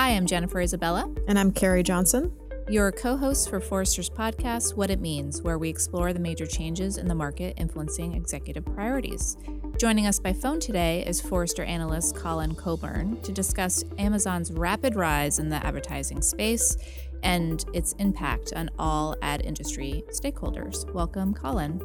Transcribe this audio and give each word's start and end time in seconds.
Hi, 0.00 0.16
I'm 0.16 0.24
Jennifer 0.24 0.62
Isabella. 0.62 1.14
And 1.28 1.38
I'm 1.38 1.52
Carrie 1.52 1.82
Johnson. 1.82 2.32
Your 2.70 2.90
co 2.90 3.18
host 3.18 3.50
for 3.50 3.60
Forrester's 3.60 4.08
podcast, 4.08 4.74
What 4.74 4.88
It 4.88 4.98
Means, 4.98 5.42
where 5.42 5.58
we 5.58 5.68
explore 5.68 6.14
the 6.14 6.18
major 6.18 6.46
changes 6.46 6.96
in 6.96 7.06
the 7.06 7.14
market 7.14 7.52
influencing 7.58 8.14
executive 8.14 8.64
priorities. 8.64 9.36
Joining 9.76 10.06
us 10.06 10.18
by 10.18 10.32
phone 10.32 10.58
today 10.58 11.04
is 11.06 11.20
Forrester 11.20 11.64
analyst 11.64 12.16
Collin 12.16 12.54
Colburn 12.54 13.20
to 13.20 13.30
discuss 13.30 13.84
Amazon's 13.98 14.50
rapid 14.50 14.96
rise 14.96 15.38
in 15.38 15.50
the 15.50 15.56
advertising 15.66 16.22
space 16.22 16.78
and 17.22 17.62
its 17.74 17.92
impact 17.98 18.54
on 18.56 18.70
all 18.78 19.14
ad 19.20 19.42
industry 19.44 20.02
stakeholders. 20.08 20.90
Welcome, 20.94 21.34
Collin. 21.34 21.78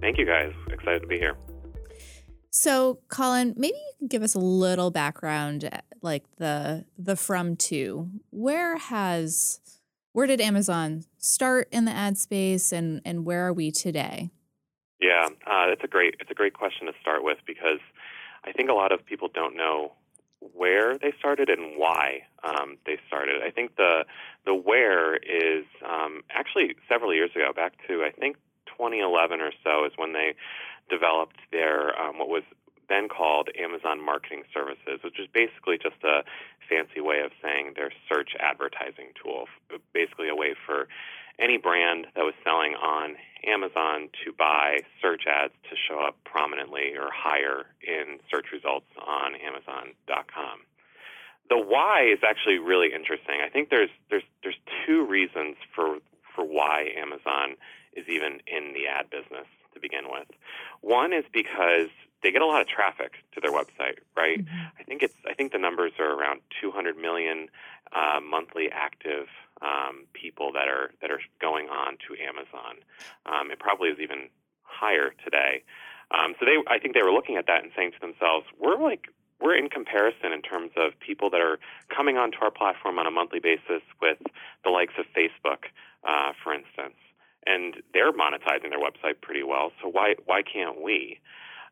Thank 0.00 0.18
you, 0.18 0.26
guys. 0.26 0.52
Excited 0.72 1.02
to 1.02 1.06
be 1.06 1.18
here. 1.18 1.36
So, 2.50 3.00
Colin, 3.08 3.54
maybe 3.56 3.76
you 3.76 3.92
can 3.98 4.08
give 4.08 4.22
us 4.22 4.34
a 4.34 4.38
little 4.38 4.92
background, 4.92 5.68
like 6.04 6.24
the 6.36 6.84
the 6.96 7.16
from 7.16 7.56
to. 7.56 8.10
Where 8.30 8.76
has 8.76 9.60
where 10.12 10.26
did 10.28 10.40
Amazon 10.40 11.04
start 11.18 11.68
in 11.72 11.86
the 11.86 11.90
ad 11.90 12.16
space, 12.18 12.72
and 12.72 13.00
and 13.04 13.24
where 13.24 13.46
are 13.46 13.52
we 13.52 13.72
today? 13.72 14.30
Yeah, 15.00 15.26
uh, 15.46 15.66
it's 15.68 15.82
a 15.82 15.88
great 15.88 16.14
it's 16.20 16.30
a 16.30 16.34
great 16.34 16.54
question 16.54 16.86
to 16.86 16.92
start 17.00 17.24
with 17.24 17.38
because 17.46 17.80
I 18.44 18.52
think 18.52 18.70
a 18.70 18.74
lot 18.74 18.92
of 18.92 19.04
people 19.04 19.28
don't 19.32 19.56
know 19.56 19.92
where 20.52 20.98
they 20.98 21.12
started 21.18 21.48
and 21.48 21.78
why 21.78 22.20
um, 22.42 22.76
they 22.86 22.98
started. 23.08 23.42
I 23.42 23.50
think 23.50 23.76
the 23.76 24.04
the 24.44 24.54
where 24.54 25.16
is 25.16 25.64
um, 25.84 26.22
actually 26.30 26.76
several 26.88 27.14
years 27.14 27.30
ago, 27.34 27.52
back 27.54 27.74
to 27.88 28.04
I 28.04 28.10
think 28.10 28.36
2011 28.66 29.40
or 29.40 29.52
so, 29.64 29.84
is 29.84 29.92
when 29.96 30.12
they 30.12 30.34
developed 30.90 31.38
their 31.50 31.98
um, 32.00 32.18
what 32.18 32.28
was 32.28 32.42
then 32.88 33.08
called 33.08 33.48
Amazon 33.58 34.04
Marketing 34.04 34.42
Services, 34.52 35.00
which 35.02 35.18
is 35.18 35.28
basically 35.32 35.78
just 35.78 36.02
a 36.04 36.24
fancy 36.68 37.00
way 37.00 37.20
of 37.20 37.32
saying 37.42 37.72
their 37.76 37.90
search 38.08 38.30
advertising 38.40 39.12
tool. 39.20 39.46
Basically, 39.92 40.28
a 40.28 40.34
way 40.34 40.54
for 40.66 40.88
any 41.38 41.58
brand 41.58 42.06
that 42.14 42.22
was 42.22 42.34
selling 42.44 42.74
on 42.74 43.16
Amazon 43.46 44.08
to 44.24 44.32
buy 44.32 44.80
search 45.02 45.24
ads 45.26 45.52
to 45.68 45.76
show 45.76 45.98
up 45.98 46.16
prominently 46.24 46.94
or 46.96 47.10
higher 47.12 47.66
in 47.82 48.18
search 48.30 48.46
results 48.52 48.86
on 48.98 49.34
Amazon.com. 49.34 50.60
The 51.50 51.58
why 51.58 52.06
is 52.10 52.20
actually 52.26 52.58
really 52.58 52.94
interesting. 52.94 53.40
I 53.44 53.50
think 53.50 53.68
there's 53.68 53.90
there's 54.08 54.22
there's 54.42 54.58
two 54.86 55.04
reasons 55.04 55.56
for 55.74 55.98
for 56.34 56.44
why 56.44 56.88
Amazon 56.96 57.56
is 57.94 58.06
even 58.08 58.40
in 58.46 58.72
the 58.72 58.86
ad 58.88 59.10
business 59.10 59.46
to 59.74 59.80
begin 59.80 60.04
with. 60.08 60.28
One 60.80 61.12
is 61.12 61.24
because 61.32 61.90
they 62.24 62.32
get 62.32 62.42
a 62.42 62.46
lot 62.46 62.60
of 62.60 62.66
traffic 62.66 63.12
to 63.34 63.40
their 63.40 63.52
website, 63.52 64.00
right? 64.16 64.40
Mm-hmm. 64.40 64.80
I 64.80 64.82
think 64.82 65.02
it's 65.02 65.14
I 65.28 65.34
think 65.34 65.52
the 65.52 65.58
numbers 65.58 65.92
are 66.00 66.12
around 66.18 66.40
200 66.60 66.96
million 66.96 67.48
uh, 67.92 68.18
monthly 68.20 68.68
active 68.72 69.28
um, 69.62 70.06
people 70.14 70.50
that 70.52 70.66
are 70.66 70.90
that 71.00 71.10
are 71.10 71.20
going 71.40 71.68
on 71.68 71.98
to 72.08 72.16
Amazon. 72.20 72.82
Um, 73.26 73.52
it 73.52 73.60
probably 73.60 73.90
is 73.90 73.98
even 74.00 74.28
higher 74.62 75.12
today. 75.22 75.62
Um, 76.10 76.34
so 76.38 76.46
they, 76.46 76.56
I 76.66 76.78
think 76.78 76.94
they 76.94 77.02
were 77.02 77.12
looking 77.12 77.36
at 77.36 77.46
that 77.46 77.62
and 77.62 77.72
saying 77.76 77.92
to 77.92 78.00
themselves, 78.00 78.46
we're 78.58 78.80
like 78.80 79.08
we're 79.40 79.56
in 79.56 79.68
comparison 79.68 80.32
in 80.32 80.42
terms 80.42 80.70
of 80.76 80.98
people 81.00 81.28
that 81.30 81.40
are 81.40 81.58
coming 81.94 82.16
onto 82.16 82.38
our 82.40 82.50
platform 82.50 82.98
on 82.98 83.06
a 83.06 83.10
monthly 83.10 83.40
basis 83.40 83.82
with 84.00 84.18
the 84.64 84.70
likes 84.70 84.94
of 84.98 85.04
Facebook, 85.16 85.68
uh, 86.06 86.32
for 86.42 86.54
instance, 86.54 86.96
and 87.46 87.82
they're 87.92 88.12
monetizing 88.12 88.70
their 88.70 88.80
website 88.80 89.20
pretty 89.20 89.42
well. 89.42 89.72
So 89.82 89.88
why 89.88 90.14
why 90.24 90.42
can't 90.42 90.80
we? 90.80 91.20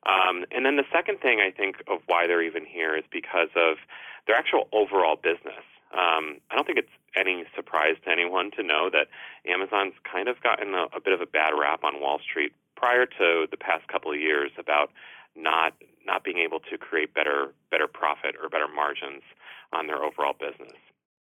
Um, 0.04 0.44
and 0.50 0.66
then 0.66 0.76
the 0.76 0.88
second 0.92 1.20
thing 1.20 1.40
I 1.40 1.50
think 1.50 1.76
of 1.86 2.00
why 2.06 2.26
they're 2.26 2.42
even 2.42 2.64
here 2.66 2.96
is 2.96 3.04
because 3.10 3.50
of 3.54 3.78
their 4.26 4.36
actual 4.36 4.68
overall 4.72 5.16
business. 5.16 5.62
Um, 5.92 6.40
I 6.50 6.56
don't 6.56 6.66
think 6.66 6.78
it's 6.78 6.96
any 7.14 7.44
surprise 7.54 7.96
to 8.04 8.10
anyone 8.10 8.50
to 8.56 8.62
know 8.62 8.88
that 8.90 9.08
Amazon's 9.46 9.94
kind 10.10 10.28
of 10.28 10.40
gotten 10.42 10.74
a, 10.74 10.86
a 10.96 11.00
bit 11.04 11.12
of 11.12 11.20
a 11.20 11.26
bad 11.26 11.52
rap 11.58 11.84
on 11.84 12.00
Wall 12.00 12.18
Street 12.18 12.52
prior 12.76 13.06
to 13.06 13.46
the 13.50 13.56
past 13.56 13.86
couple 13.88 14.10
of 14.10 14.18
years 14.18 14.50
about 14.58 14.90
not 15.36 15.74
not 16.04 16.24
being 16.24 16.38
able 16.38 16.58
to 16.58 16.76
create 16.78 17.14
better 17.14 17.52
better 17.70 17.86
profit 17.86 18.34
or 18.42 18.48
better 18.48 18.66
margins 18.68 19.22
on 19.72 19.86
their 19.86 20.02
overall 20.02 20.34
business. 20.38 20.76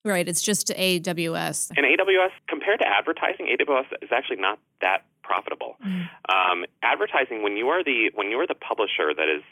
Right, 0.04 0.26
it's 0.26 0.40
just 0.40 0.68
AWS. 0.68 1.72
And 1.76 1.84
AWS 1.84 2.30
compared 2.48 2.80
to 2.80 2.86
advertising, 2.86 3.54
AWS 3.54 3.86
is 4.00 4.08
actually 4.10 4.40
not 4.40 4.58
that 4.80 5.04
profitable. 5.22 5.76
Mm. 5.86 6.08
Um, 6.28 6.64
advertising 6.82 7.42
when 7.42 7.56
you 7.56 7.68
are 7.68 7.84
the 7.84 8.10
when 8.14 8.30
you 8.30 8.40
are 8.40 8.46
the 8.46 8.54
publisher 8.54 9.12
that 9.14 9.28
is 9.28 9.42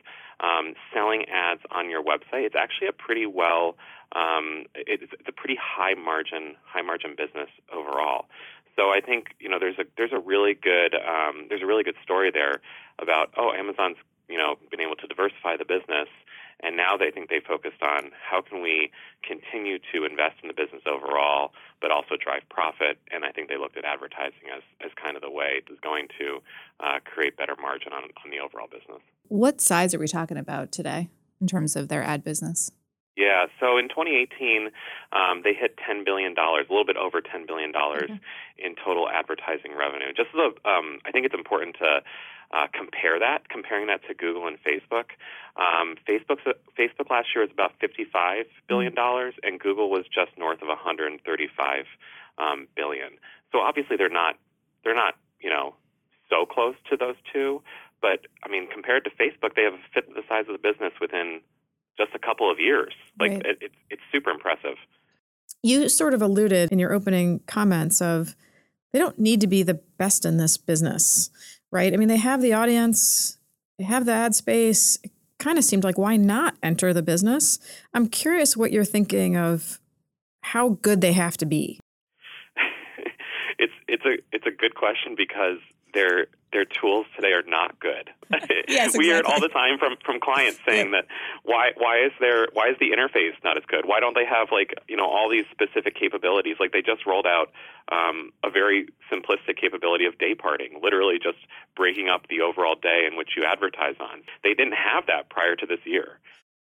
um, 0.41 0.75
selling 0.93 1.27
ads 1.29 1.61
on 1.71 1.91
your 1.91 2.03
website, 2.03 2.47
it's 2.49 2.57
actually 2.57 2.89
a 2.89 2.93
pretty 2.93 3.27
well 3.27 3.77
um, 4.17 4.65
it's, 4.75 5.03
it's 5.13 5.29
a 5.29 5.33
pretty 5.33 5.57
high 5.61 5.95
margin 5.95 6.57
high 6.65 6.83
margin 6.83 7.15
business 7.17 7.51
overall. 7.73 8.27
So 8.77 8.91
I 8.91 9.01
think 9.05 9.35
you 9.39 9.49
know 9.49 9.59
there's 9.59 9.79
a 9.79 9.85
there's 9.97 10.13
a 10.13 10.21
really 10.21 10.55
good 10.55 10.95
um, 10.95 11.47
there's 11.49 11.63
a 11.63 11.67
really 11.67 11.85
good 11.85 11.99
story 12.03 12.31
there 12.31 12.61
about 12.99 13.31
oh 13.37 13.53
Amazon's 13.53 13.97
you 14.29 14.39
know 14.39 14.57
been 14.71 14.81
able 14.81 14.97
to 14.97 15.07
diversify 15.07 15.57
the 15.57 15.67
business 15.67 16.09
and 16.61 16.77
now 16.77 16.97
they 16.97 17.11
think 17.11 17.31
they 17.31 17.41
focused 17.41 17.83
on 17.83 18.11
how 18.19 18.43
can 18.43 18.63
we 18.63 18.91
continue 19.23 19.79
to 19.93 20.05
invest 20.05 20.37
in 20.43 20.49
the 20.49 20.55
business 20.55 20.83
overall, 20.87 21.53
but 21.81 21.91
also 21.91 22.17
drive 22.17 22.43
profit. 22.51 22.99
And 23.11 23.25
I 23.25 23.31
think 23.31 23.49
they 23.49 23.57
looked 23.57 23.77
at 23.77 23.85
advertising 23.85 24.51
as, 24.55 24.63
as 24.85 24.91
kind 25.03 25.17
of 25.17 25.23
the 25.23 25.31
way 25.31 25.63
that's 25.69 25.81
going 25.81 26.09
to 26.19 26.39
uh, 26.81 26.99
create 27.05 27.37
better 27.37 27.55
margin 27.61 27.93
on, 27.93 28.05
on 28.25 28.31
the 28.31 28.39
overall 28.41 28.67
business. 28.67 29.03
What 29.29 29.61
size 29.61 29.95
are 29.95 29.99
we 29.99 30.09
talking 30.09 30.37
about 30.37 30.73
today 30.73 31.09
in 31.41 31.47
terms 31.47 31.77
of 31.77 31.89
their 31.89 32.03
ad 32.03 32.25
business? 32.25 32.73
Yeah, 33.19 33.47
so 33.59 33.79
in 33.79 33.89
2018, 33.89 34.71
um, 35.11 35.43
they 35.43 35.53
hit 35.53 35.75
$10 35.77 36.05
billion, 36.05 36.39
a 36.39 36.55
little 36.71 36.87
bit 36.87 36.97
over 36.97 37.21
$10 37.21 37.49
billion 37.49 37.75
okay. 37.75 38.21
in 38.57 38.77
total 38.77 39.09
advertising 39.09 39.75
revenue. 39.77 40.15
Just 40.17 40.31
as 40.31 40.39
a, 40.39 40.69
um, 40.69 41.01
I 41.05 41.11
think 41.11 41.27
it's 41.27 41.35
important 41.35 41.75
to 41.83 41.99
uh, 42.55 42.69
compare 42.73 43.19
that, 43.19 43.49
comparing 43.49 43.89
that 43.89 44.07
to 44.07 44.15
Google 44.15 44.47
and 44.47 44.57
Facebook. 44.63 45.19
Um, 45.59 45.97
Facebook's, 46.07 46.47
Facebook 46.79 47.11
last 47.11 47.35
year 47.35 47.43
was 47.43 47.51
about 47.51 47.73
$55 47.83 48.45
billion, 48.69 48.95
and 48.97 49.59
Google 49.59 49.91
was 49.91 50.05
just 50.07 50.31
north 50.39 50.63
of 50.63 50.69
135 50.69 51.19
um, 52.39 52.69
billion. 52.77 53.19
So 53.51 53.59
obviously 53.59 53.97
they're 53.97 54.09
not, 54.09 54.37
they're 54.85 54.95
not, 54.95 55.17
you 55.41 55.51
know, 55.51 55.75
so 56.31 56.47
close 56.47 56.77
to 56.89 56.97
those 56.97 57.17
two. 57.33 57.63
But 58.01 58.31
I 58.45 58.49
mean, 58.49 58.69
compared 58.71 59.03
to 59.05 59.11
Facebook, 59.11 59.57
they 59.57 59.63
have 59.63 59.75
a 59.75 59.83
fifth 59.93 60.15
the 60.15 60.23
size 60.29 60.45
of 60.47 60.55
the 60.55 60.63
business 60.63 60.93
within 61.01 61.41
just 61.99 62.15
a 62.15 62.19
couple 62.19 62.51
of 62.51 62.59
years. 62.59 62.95
Like 63.21 63.33
right. 63.33 63.47
it, 63.47 63.59
it, 63.61 63.73
it's 63.91 64.03
super 64.11 64.31
impressive. 64.31 64.77
You 65.63 65.89
sort 65.89 66.15
of 66.15 66.23
alluded 66.23 66.73
in 66.73 66.79
your 66.79 66.93
opening 66.93 67.41
comments 67.47 68.01
of 68.01 68.35
they 68.93 68.99
don't 68.99 69.19
need 69.19 69.41
to 69.43 69.47
be 69.47 69.63
the 69.63 69.75
best 69.99 70.25
in 70.25 70.39
this 70.39 70.57
business 70.57 71.31
right? 71.71 71.93
I 71.93 71.97
mean, 71.97 72.09
they 72.09 72.19
have 72.19 72.43
the 72.43 72.53
audience, 72.53 73.39
they 73.79 73.85
have 73.85 74.07
the 74.07 74.13
ad 74.13 74.35
space. 74.35 74.99
It 75.03 75.13
kind 75.39 75.59
of 75.59 75.65
seemed 75.65 75.85
like 75.85 75.99
why 75.99 76.17
not 76.17 76.57
enter 76.63 76.93
the 76.93 77.03
business? 77.03 77.59
I'm 77.95 78.09
curious 78.09 78.57
what 78.57 78.73
you're 78.73 78.85
thinking 78.85 79.37
of 79.37 79.79
how 80.43 80.71
good 80.83 81.01
they 81.01 81.13
have 81.13 81.37
to 81.39 81.47
be. 81.47 81.79
it's 83.59 83.73
it's 83.87 84.05
a 84.05 84.17
it's 84.33 84.47
a 84.47 84.51
good 84.51 84.75
question 84.75 85.15
because 85.17 85.59
their 85.95 86.27
their 86.53 86.65
tools 86.65 87.07
today 87.15 87.33
are 87.33 87.43
not 87.47 87.79
good. 87.79 88.11
yes, 88.69 88.97
we 88.97 89.07
hear 89.07 89.19
it 89.19 89.27
all 89.27 89.41
the 89.41 89.49
time 89.49 89.79
from 89.79 89.97
from 90.05 90.21
clients 90.21 90.59
saying 90.67 90.93
that 90.93 91.05
why 91.45 91.73
why 91.77 91.99
is 92.05 92.13
there 92.21 92.49
why 92.53 92.69
is 92.69 92.77
the 92.81 92.91
interface 92.91 93.33
not 93.45 93.57
as 93.57 93.65
good? 93.67 93.85
Why 93.87 94.01
don't 94.01 94.15
they 94.15 94.25
have 94.25 94.49
like 94.53 94.75
you 94.89 94.97
know 94.97 95.07
all 95.07 95.31
these 95.31 95.45
specific 95.51 95.95
capabilities? 95.95 96.57
Like 96.61 96.73
they 96.73 96.83
just 96.83 97.07
rolled 97.07 97.27
out 97.27 97.53
um, 97.93 98.33
a 98.45 98.51
very 98.51 98.89
simplistic 99.13 99.57
capability 99.61 100.05
of 100.05 100.19
day 100.19 100.35
parting, 100.35 100.81
literally 100.83 101.19
just 101.23 101.39
breaking 101.77 102.09
up 102.09 102.29
the 102.29 102.41
overall 102.41 102.77
day 102.81 103.07
in 103.11 103.17
which 103.17 103.31
you 103.37 103.45
advertise 103.45 103.97
on. 104.01 104.23
They 104.43 104.55
didn't 104.55 104.75
have 104.77 105.07
that 105.07 105.31
prior 105.31 105.57
to 105.57 105.67
this 105.67 105.81
year. 105.85 106.19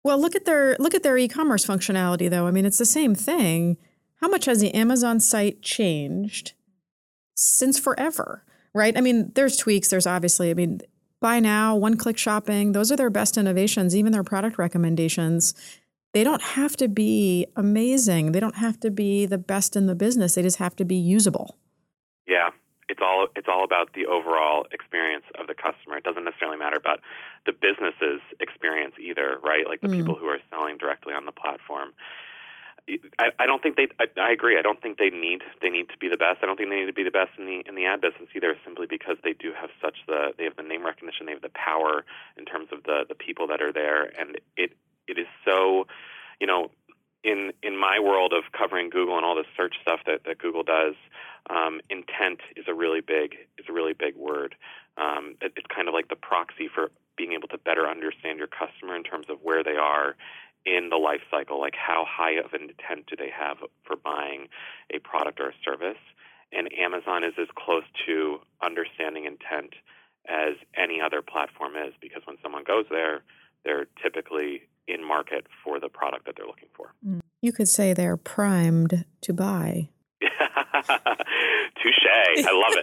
Well, 0.03 0.19
look 0.19 0.35
at 0.35 0.45
their 0.45 0.75
look 0.79 0.93
at 0.95 1.03
their 1.03 1.17
e-commerce 1.17 1.65
functionality 1.65 2.29
though. 2.29 2.47
I 2.47 2.51
mean, 2.51 2.65
it's 2.65 2.77
the 2.77 2.85
same 2.85 3.15
thing. 3.15 3.77
How 4.21 4.27
much 4.27 4.45
has 4.45 4.59
the 4.59 4.73
Amazon 4.73 5.19
site 5.19 5.61
changed 5.61 6.53
since 7.35 7.77
forever? 7.77 8.43
Right? 8.77 8.97
I 8.97 9.01
mean, 9.01 9.31
there's 9.35 9.57
tweaks. 9.57 9.89
There's 9.89 10.07
obviously, 10.07 10.49
I 10.49 10.53
mean, 10.53 10.81
buy 11.19 11.39
now, 11.39 11.75
one 11.75 11.97
click 11.97 12.17
shopping, 12.17 12.71
those 12.71 12.91
are 12.91 12.95
their 12.95 13.09
best 13.09 13.37
innovations, 13.37 13.95
even 13.95 14.11
their 14.11 14.23
product 14.23 14.57
recommendations. 14.57 15.53
They 16.13 16.23
don't 16.23 16.41
have 16.41 16.77
to 16.77 16.87
be 16.87 17.47
amazing. 17.55 18.31
They 18.31 18.39
don't 18.39 18.55
have 18.55 18.79
to 18.81 18.91
be 18.91 19.25
the 19.25 19.37
best 19.37 19.75
in 19.75 19.87
the 19.87 19.95
business. 19.95 20.35
They 20.35 20.41
just 20.41 20.57
have 20.57 20.75
to 20.77 20.85
be 20.85 20.95
usable. 20.95 21.57
Yeah. 22.27 22.49
It's 22.89 23.01
all 23.03 23.27
it's 23.35 23.47
all 23.51 23.65
about 23.65 23.93
the 23.93 24.05
overall 24.05 24.65
experience 24.71 25.25
of 25.37 25.47
the 25.47 25.53
customer. 25.53 25.97
It 25.97 26.05
doesn't 26.05 26.23
necessarily 26.23 26.57
matter 26.57 26.77
about 26.77 27.01
the 27.45 27.51
business's 27.51 28.21
experience 28.39 28.95
either, 28.97 29.39
right? 29.43 29.67
Like 29.67 29.81
the 29.81 29.89
mm. 29.89 29.97
people 29.97 30.15
who 30.15 30.27
are 30.27 30.39
selling 30.49 30.77
directly 30.77 31.13
on 31.13 31.25
the 31.25 31.33
platform. 31.33 31.91
I, 33.19 33.29
I 33.39 33.45
don't 33.45 33.61
think 33.61 33.75
they. 33.75 33.87
I, 33.99 34.07
I 34.19 34.31
agree. 34.31 34.57
I 34.57 34.61
don't 34.61 34.81
think 34.81 34.97
they 34.97 35.09
need 35.09 35.41
they 35.61 35.69
need 35.69 35.89
to 35.89 35.97
be 35.97 36.07
the 36.07 36.17
best. 36.17 36.39
I 36.41 36.45
don't 36.45 36.57
think 36.57 36.69
they 36.69 36.77
need 36.79 36.85
to 36.87 36.93
be 36.93 37.03
the 37.03 37.11
best 37.11 37.31
in 37.37 37.45
the 37.45 37.63
in 37.67 37.75
the 37.75 37.85
ad 37.85 38.01
business 38.01 38.29
either. 38.35 38.55
Simply 38.63 38.87
because 38.89 39.17
they 39.23 39.33
do 39.33 39.51
have 39.59 39.69
such 39.81 39.97
the 40.07 40.33
they 40.37 40.45
have 40.45 40.55
the 40.55 40.63
name 40.63 40.85
recognition, 40.85 41.25
they 41.25 41.33
have 41.33 41.41
the 41.41 41.49
power 41.49 42.05
in 42.37 42.45
terms 42.45 42.69
of 42.71 42.83
the 42.83 43.05
the 43.07 43.15
people 43.15 43.47
that 43.47 43.61
are 43.61 43.73
there, 43.73 44.03
and 44.19 44.39
it 44.55 44.71
it 45.07 45.17
is 45.17 45.27
so, 45.45 45.87
you 46.39 46.47
know, 46.47 46.71
in 47.23 47.51
in 47.61 47.77
my 47.77 47.99
world 47.99 48.33
of 48.33 48.51
covering 48.57 48.89
Google 48.89 49.17
and 49.17 49.25
all 49.25 49.35
the 49.35 49.45
search 49.57 49.75
stuff 49.81 49.99
that, 50.05 50.23
that 50.25 50.37
Google 50.37 50.63
does, 50.63 50.95
um, 51.49 51.81
intent 51.89 52.39
is 52.55 52.65
a 52.67 52.73
really 52.73 53.01
big 53.01 53.35
is 53.57 53.65
a 53.69 53.73
really 53.73 53.93
big 53.93 54.15
word. 54.15 54.55
Um, 54.97 55.35
it, 55.41 55.53
it's 55.57 55.67
kind 55.73 55.87
of 55.87 55.93
like 55.93 56.07
the 56.07 56.15
proxy 56.15 56.69
for 56.73 56.91
being 57.17 57.33
able 57.33 57.47
to 57.49 57.57
better 57.57 57.87
understand 57.87 58.37
your 58.37 58.47
customer 58.47 58.95
in 58.95 59.03
terms 59.03 59.25
of 59.29 59.39
where 59.41 59.63
they 59.63 59.75
are 59.75 60.15
in 60.65 60.89
the 60.89 60.97
life 60.97 61.21
cycle, 61.31 61.59
like 61.59 61.75
how 61.75 62.05
high 62.07 62.33
of 62.33 62.53
an 62.53 62.69
intent 62.69 63.07
do 63.07 63.15
they 63.15 63.29
have 63.29 63.57
for 63.85 63.95
buying 63.95 64.47
a 64.93 64.99
product 64.99 65.39
or 65.39 65.49
a 65.49 65.53
service. 65.63 66.01
And 66.51 66.69
Amazon 66.73 67.23
is 67.23 67.33
as 67.39 67.47
close 67.55 67.83
to 68.05 68.39
understanding 68.61 69.25
intent 69.25 69.73
as 70.27 70.55
any 70.75 70.99
other 71.01 71.21
platform 71.21 71.73
is 71.75 71.93
because 72.01 72.21
when 72.25 72.37
someone 72.41 72.63
goes 72.63 72.85
there, 72.89 73.21
they're 73.63 73.87
typically 74.01 74.63
in 74.87 75.05
market 75.05 75.45
for 75.63 75.79
the 75.79 75.89
product 75.89 76.25
that 76.25 76.35
they're 76.37 76.47
looking 76.47 76.69
for. 76.75 76.93
Mm. 77.05 77.21
You 77.41 77.51
could 77.51 77.67
say 77.67 77.93
they're 77.93 78.17
primed 78.17 79.05
to 79.21 79.33
buy. 79.33 79.89
Touche. 80.21 82.05
I 82.05 82.51
love 82.51 82.73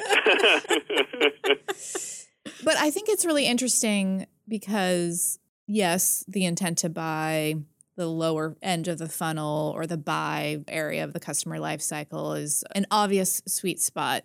it. 1.45 2.27
but 2.65 2.77
I 2.77 2.91
think 2.91 3.09
it's 3.09 3.25
really 3.25 3.47
interesting 3.47 4.27
because, 4.47 5.39
yes, 5.67 6.25
the 6.29 6.45
intent 6.45 6.79
to 6.79 6.89
buy 6.89 7.57
the 7.97 8.07
lower 8.07 8.57
end 8.63 8.89
of 8.89 8.99
the 8.99 9.09
funnel 9.09 9.73
or 9.75 9.87
the 9.87 9.97
buy 9.97 10.63
area 10.69 11.05
of 11.05 11.13
the 11.13 11.21
customer 11.21 11.59
life 11.59 11.81
cycle 11.81 12.35
is 12.35 12.65
an 12.75 12.87
obvious 12.91 13.41
sweet 13.47 13.81
spot 13.81 14.25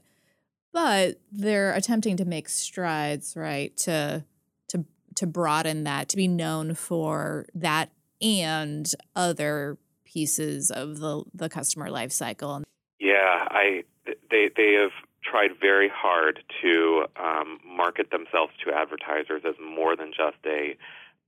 but 0.72 1.20
they're 1.32 1.74
attempting 1.74 2.18
to 2.18 2.26
make 2.26 2.50
strides 2.50 3.36
right 3.36 3.76
to 3.78 4.24
to 4.68 4.86
to 5.16 5.28
broaden 5.28 5.84
that 5.84 6.10
to 6.10 6.18
be 6.18 6.28
known 6.28 6.74
for 6.74 7.46
that 7.54 7.92
and 8.22 8.92
other 9.16 9.78
pieces 10.04 10.72
of 10.72 11.00
the 11.00 11.24
the 11.34 11.50
customer 11.50 11.90
life 11.90 12.12
cycle. 12.12 12.64
Yeah 13.00 13.48
i 13.50 13.84
they 14.30 14.50
they 14.56 14.74
have 14.74 14.92
tried 15.24 15.52
very 15.60 15.92
hard 15.94 16.40
to 16.62 17.06
um, 17.22 17.60
market 17.66 18.10
themselves 18.10 18.54
to 18.64 18.74
advertisers 18.74 19.42
as 19.46 19.54
more 19.60 19.96
than 19.96 20.12
just 20.16 20.38
a 20.46 20.76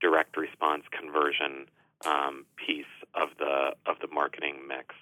direct 0.01 0.35
response 0.37 0.83
conversion 0.91 1.67
um, 2.05 2.45
piece 2.57 2.91
of 3.13 3.29
the 3.37 3.75
of 3.85 3.97
the 4.01 4.07
marketing 4.13 4.67
mix. 4.67 4.95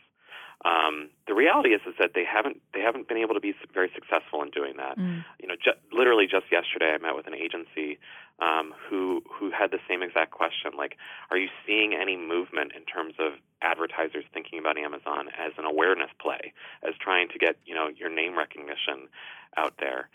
Um, 0.65 1.09
the 1.25 1.33
reality 1.33 1.69
is 1.69 1.79
is 1.87 1.95
that 1.99 2.11
they 2.15 2.25
haven't 2.25 2.61
they 2.73 2.81
haven't 2.81 3.07
been 3.07 3.17
able 3.17 3.33
to 3.33 3.39
be 3.39 3.55
very 3.73 3.89
successful 3.95 4.43
in 4.43 4.49
doing 4.49 4.75
that. 4.75 4.97
Mm. 4.97 5.23
You 5.39 5.47
know, 5.47 5.55
ju- 5.55 5.79
literally 5.93 6.27
just 6.27 6.51
yesterday, 6.51 6.91
I 6.93 6.97
met 6.97 7.15
with 7.15 7.27
an 7.27 7.33
agency 7.33 7.97
um, 8.39 8.73
who 8.89 9.23
who 9.31 9.51
had 9.51 9.71
the 9.71 9.79
same 9.87 10.03
exact 10.03 10.31
question. 10.31 10.71
Like, 10.75 10.97
are 11.31 11.37
you 11.37 11.47
seeing 11.65 11.93
any 11.93 12.17
movement 12.17 12.73
in 12.75 12.83
terms 12.83 13.15
of 13.19 13.33
advertisers 13.61 14.25
thinking 14.33 14.59
about 14.59 14.77
Amazon 14.77 15.29
as 15.39 15.53
an 15.57 15.63
awareness 15.63 16.11
play, 16.19 16.51
as 16.83 16.93
trying 16.99 17.29
to 17.29 17.39
get 17.39 17.55
you 17.65 17.73
know 17.73 17.87
your 17.87 18.09
name 18.09 18.37
recognition 18.37 19.07
out 19.55 19.75
there? 19.79 20.09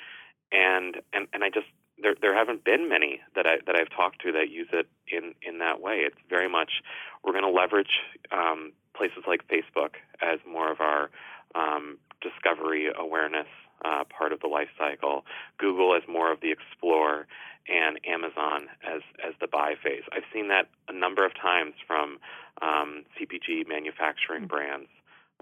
And 0.52 1.00
and 1.14 1.26
and 1.32 1.42
I 1.42 1.48
just 1.48 1.68
there 2.00 2.14
there 2.20 2.36
haven't 2.36 2.64
been 2.64 2.88
many 2.88 3.20
that 3.34 3.46
I 3.46 3.56
that 3.66 3.76
I've 3.76 3.90
talked 3.90 4.22
to 4.22 4.32
that 4.32 4.50
use 4.50 4.68
it 4.72 4.86
in 5.08 5.34
in 5.42 5.58
that 5.58 5.80
way. 5.80 6.02
It's 6.06 6.16
very 6.28 6.48
much 6.48 6.82
we're 7.22 7.32
going 7.32 7.44
to 7.44 7.50
leverage 7.50 8.00
um, 8.32 8.72
places 8.96 9.24
like 9.26 9.46
Facebook 9.48 9.96
as 10.20 10.38
more 10.48 10.70
of 10.70 10.80
our 10.80 11.10
um, 11.54 11.98
discovery 12.20 12.88
awareness 12.96 13.46
uh, 13.84 14.04
part 14.04 14.32
of 14.32 14.40
the 14.40 14.48
life 14.48 14.68
cycle. 14.78 15.24
Google 15.58 15.94
as 15.94 16.02
more 16.08 16.32
of 16.32 16.40
the 16.40 16.50
explore, 16.50 17.26
and 17.68 17.98
Amazon 18.06 18.68
as 18.82 19.02
as 19.24 19.34
the 19.40 19.46
buy 19.46 19.74
phase. 19.82 20.02
I've 20.12 20.28
seen 20.32 20.48
that 20.48 20.68
a 20.88 20.92
number 20.92 21.24
of 21.24 21.32
times 21.34 21.74
from 21.86 22.18
um, 22.60 23.04
CPG 23.18 23.68
manufacturing 23.68 24.46
brands 24.46 24.88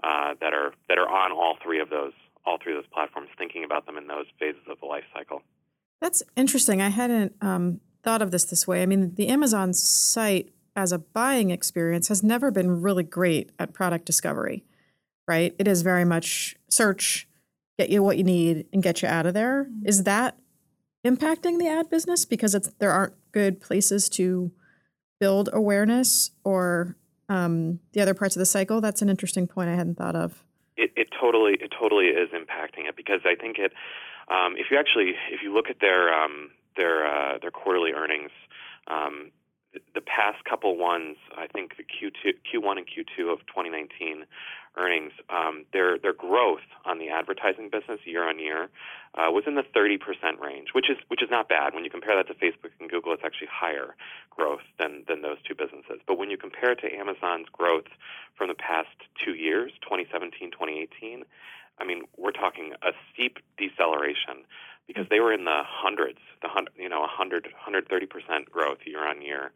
uh, 0.03 0.35
that 0.39 0.53
are 0.53 0.73
that 0.89 0.97
are 0.97 1.09
on 1.09 1.31
all 1.31 1.57
three 1.63 1.79
of 1.79 1.89
those 1.89 2.13
all 2.45 2.57
three 2.61 2.75
of 2.75 2.83
those 2.83 2.91
platforms, 2.93 3.29
thinking 3.37 3.63
about 3.63 3.85
them 3.85 3.97
in 3.97 4.07
those 4.07 4.25
phases 4.39 4.61
of 4.69 4.79
the 4.79 4.85
life 4.85 5.05
cycle. 5.13 5.41
That's 6.03 6.21
interesting. 6.35 6.81
I 6.81 6.89
hadn't 6.89 7.33
um, 7.39 7.79
thought 8.03 8.21
of 8.21 8.31
this 8.31 8.43
this 8.43 8.67
way. 8.67 8.83
I 8.83 8.85
mean, 8.85 9.15
the 9.15 9.29
Amazon 9.29 9.73
site 9.73 10.49
as 10.75 10.91
a 10.91 10.99
buying 10.99 11.49
experience 11.49 12.09
has 12.09 12.21
never 12.21 12.51
been 12.51 12.81
really 12.81 13.03
great 13.03 13.53
at 13.57 13.71
product 13.71 14.03
discovery, 14.03 14.65
right? 15.29 15.55
It 15.57 15.65
is 15.65 15.81
very 15.81 16.03
much 16.03 16.57
search, 16.69 17.25
get 17.79 17.89
you 17.89 18.03
what 18.03 18.17
you 18.17 18.25
need, 18.25 18.65
and 18.73 18.83
get 18.83 19.01
you 19.01 19.07
out 19.07 19.25
of 19.25 19.33
there. 19.33 19.63
Mm-hmm. 19.63 19.87
Is 19.87 20.03
that 20.03 20.37
impacting 21.07 21.57
the 21.57 21.69
ad 21.69 21.89
business 21.89 22.25
because 22.25 22.53
it's 22.53 22.67
there 22.79 22.91
aren't 22.91 23.13
good 23.31 23.61
places 23.61 24.09
to 24.09 24.51
build 25.21 25.49
awareness 25.53 26.31
or 26.43 26.97
um, 27.29 27.79
the 27.93 28.01
other 28.01 28.13
parts 28.13 28.35
of 28.35 28.41
the 28.41 28.45
cycle? 28.45 28.81
That's 28.81 29.01
an 29.01 29.07
interesting 29.07 29.47
point 29.47 29.69
I 29.69 29.75
hadn't 29.75 29.97
thought 29.97 30.17
of. 30.17 30.43
It, 31.03 31.09
totally 31.19 31.53
it 31.59 31.73
totally 31.77 32.07
is 32.07 32.29
impacting 32.29 32.87
it 32.87 32.95
because 32.95 33.21
I 33.25 33.35
think 33.35 33.59
it 33.59 33.73
um, 34.29 34.55
if 34.57 34.71
you 34.71 34.77
actually, 34.77 35.15
if 35.31 35.43
you 35.43 35.53
look 35.53 35.69
at 35.69 35.81
their 35.81 36.13
um, 36.13 36.51
their 36.77 37.05
uh, 37.05 37.37
their 37.41 37.51
quarterly 37.51 37.91
earnings, 37.91 38.31
um, 38.87 39.31
the, 39.73 39.81
the 39.95 40.01
past 40.01 40.45
couple 40.45 40.77
ones, 40.77 41.17
I 41.37 41.47
think 41.47 41.75
the 41.75 41.83
Q2, 41.83 42.35
Q1 42.47 42.77
and 42.77 42.87
Q2 42.87 43.33
of 43.33 43.39
2019 43.47 44.25
earnings, 44.75 45.11
um, 45.29 45.65
their 45.73 45.97
their 45.97 46.13
growth 46.13 46.65
on 46.85 46.99
the 46.99 47.09
advertising 47.09 47.69
business 47.69 47.99
year 48.05 48.27
on 48.27 48.39
year 48.39 48.69
uh, 49.15 49.29
was 49.29 49.43
in 49.45 49.55
the 49.55 49.63
30% 49.63 50.39
range, 50.39 50.69
which 50.73 50.89
is 50.89 50.97
which 51.07 51.21
is 51.21 51.29
not 51.29 51.47
bad. 51.47 51.73
When 51.73 51.83
you 51.83 51.89
compare 51.89 52.15
that 52.15 52.27
to 52.27 52.33
Facebook 52.33 52.71
and 52.79 52.89
Google, 52.89 53.13
it's 53.13 53.23
actually 53.23 53.49
higher 53.51 53.95
growth 54.29 54.65
than 54.79 55.03
than 55.07 55.21
those 55.21 55.37
two 55.47 55.55
businesses. 55.55 56.01
But 56.07 56.17
when 56.17 56.29
you 56.29 56.37
compare 56.37 56.71
it 56.71 56.79
to 56.81 56.93
Amazon's 56.93 57.47
growth 57.51 57.89
from 58.35 58.47
the 58.47 58.55
past 58.55 58.89
two 59.23 59.33
years, 59.33 59.71
2017, 59.83 60.51
2018 60.51 61.23
I 61.79 61.85
mean, 61.85 62.03
we're 62.17 62.31
talking 62.31 62.73
a 62.81 62.91
steep 63.11 63.39
deceleration 63.57 64.45
because 64.87 65.05
they 65.09 65.19
were 65.19 65.33
in 65.33 65.45
the 65.45 65.61
hundreds, 65.65 66.19
the 66.41 66.49
you 66.77 66.89
know, 66.89 67.01
100, 67.01 67.45
130 67.45 68.05
percent 68.05 68.51
growth 68.51 68.79
year 68.85 69.07
on 69.07 69.21
year, 69.21 69.51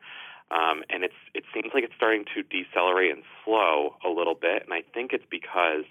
um, 0.51 0.83
and 0.89 1.03
it's 1.03 1.19
it 1.33 1.44
seems 1.53 1.73
like 1.73 1.83
it's 1.83 1.95
starting 1.95 2.25
to 2.35 2.44
decelerate 2.44 3.11
and 3.11 3.23
slow 3.44 3.95
a 4.05 4.09
little 4.09 4.35
bit, 4.35 4.63
and 4.63 4.73
I 4.73 4.83
think 4.94 5.13
it's 5.13 5.25
because 5.29 5.85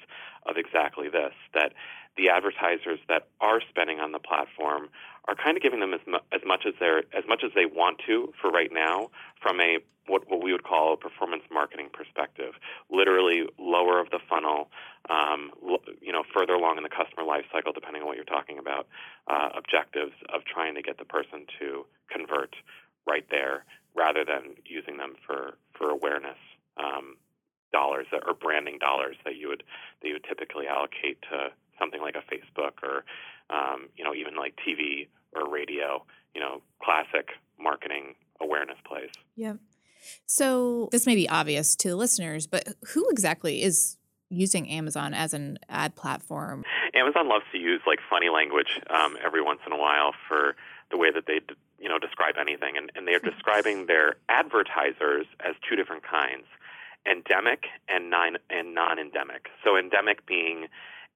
of 0.46 0.56
exactly 0.56 1.08
this 1.08 1.34
that 1.54 1.72
the 2.16 2.30
advertisers 2.30 2.98
that 3.08 3.28
are 3.40 3.60
spending 3.68 4.00
on 4.00 4.12
the 4.12 4.18
platform 4.18 4.88
are 5.28 5.34
kind 5.34 5.56
of 5.56 5.62
giving 5.62 5.80
them 5.80 5.92
as, 5.92 6.00
mu- 6.06 6.24
as 6.32 6.40
much 6.46 6.64
as 6.66 6.74
they're 6.80 7.04
as 7.12 7.24
much 7.28 7.42
as 7.44 7.50
they 7.54 7.66
want 7.66 8.00
to 8.06 8.32
for 8.40 8.50
right 8.50 8.72
now 8.72 9.10
from 9.42 9.60
a 9.60 9.78
what, 10.06 10.30
what 10.30 10.42
we 10.42 10.52
would 10.52 10.62
call 10.62 10.94
a 10.94 10.96
performance 10.96 11.42
marketing 11.52 11.88
perspective, 11.92 12.54
literally 12.90 13.42
lower 13.58 13.98
of 14.00 14.10
the 14.10 14.20
funnel, 14.30 14.68
um, 15.10 15.50
you 16.00 16.12
know, 16.12 16.22
further 16.32 16.54
along 16.54 16.76
in 16.76 16.84
the 16.84 16.88
customer 16.88 17.24
life 17.26 17.44
cycle, 17.52 17.72
depending 17.72 18.02
on 18.02 18.06
what 18.06 18.16
you're 18.16 18.24
talking 18.24 18.58
about, 18.58 18.86
uh, 19.26 19.48
objectives 19.56 20.12
of 20.32 20.44
trying 20.44 20.76
to 20.76 20.82
get 20.82 20.98
the 20.98 21.04
person 21.04 21.44
to 21.58 21.84
convert 22.08 22.54
right 23.06 23.26
there, 23.30 23.64
rather 23.96 24.24
than 24.24 24.54
using 24.64 24.96
them 24.96 25.14
for 25.26 25.56
for 25.76 25.90
awareness 25.90 26.38
um, 26.76 27.16
dollars 27.72 28.06
that, 28.12 28.22
or 28.26 28.34
branding 28.34 28.78
dollars 28.78 29.16
that 29.24 29.36
you 29.36 29.48
would 29.48 29.62
that 30.02 30.08
you 30.08 30.14
would 30.14 30.24
typically 30.24 30.66
allocate 30.66 31.20
to 31.22 31.48
something 31.78 32.00
like 32.00 32.14
a 32.16 32.22
Facebook 32.32 32.82
or 32.82 33.04
um, 33.50 33.88
you 33.96 34.04
know 34.04 34.14
even 34.14 34.36
like 34.36 34.54
TV 34.66 35.08
or 35.34 35.50
radio, 35.50 36.04
you 36.34 36.40
know, 36.40 36.62
classic 36.82 37.30
marketing 37.60 38.14
awareness 38.40 38.76
plays. 38.86 39.10
Yep. 39.36 39.58
So 40.26 40.88
this 40.92 41.06
may 41.06 41.14
be 41.14 41.28
obvious 41.28 41.74
to 41.76 41.88
the 41.88 41.96
listeners, 41.96 42.46
but 42.46 42.68
who 42.92 43.08
exactly 43.10 43.62
is 43.62 43.96
using 44.28 44.68
Amazon 44.68 45.14
as 45.14 45.34
an 45.34 45.58
ad 45.68 45.96
platform? 45.96 46.64
Amazon 46.94 47.28
loves 47.28 47.44
to 47.52 47.58
use 47.58 47.80
like 47.86 47.98
funny 48.08 48.28
language 48.28 48.80
um, 48.90 49.16
every 49.24 49.42
once 49.42 49.60
in 49.66 49.72
a 49.72 49.76
while 49.76 50.12
for 50.28 50.56
the 50.90 50.96
way 50.96 51.10
that 51.12 51.26
they 51.26 51.40
you 51.78 51.88
know 51.88 51.98
describe 51.98 52.34
anything, 52.40 52.76
and, 52.76 52.90
and 52.94 53.06
they 53.06 53.14
are 53.14 53.18
describing 53.32 53.86
their 53.86 54.16
advertisers 54.28 55.26
as 55.40 55.54
two 55.68 55.76
different 55.76 56.02
kinds: 56.02 56.44
endemic 57.08 57.66
and 57.88 58.10
non 58.10 58.36
and 58.50 58.74
non-endemic. 58.74 59.48
So 59.64 59.76
endemic 59.76 60.26
being 60.26 60.68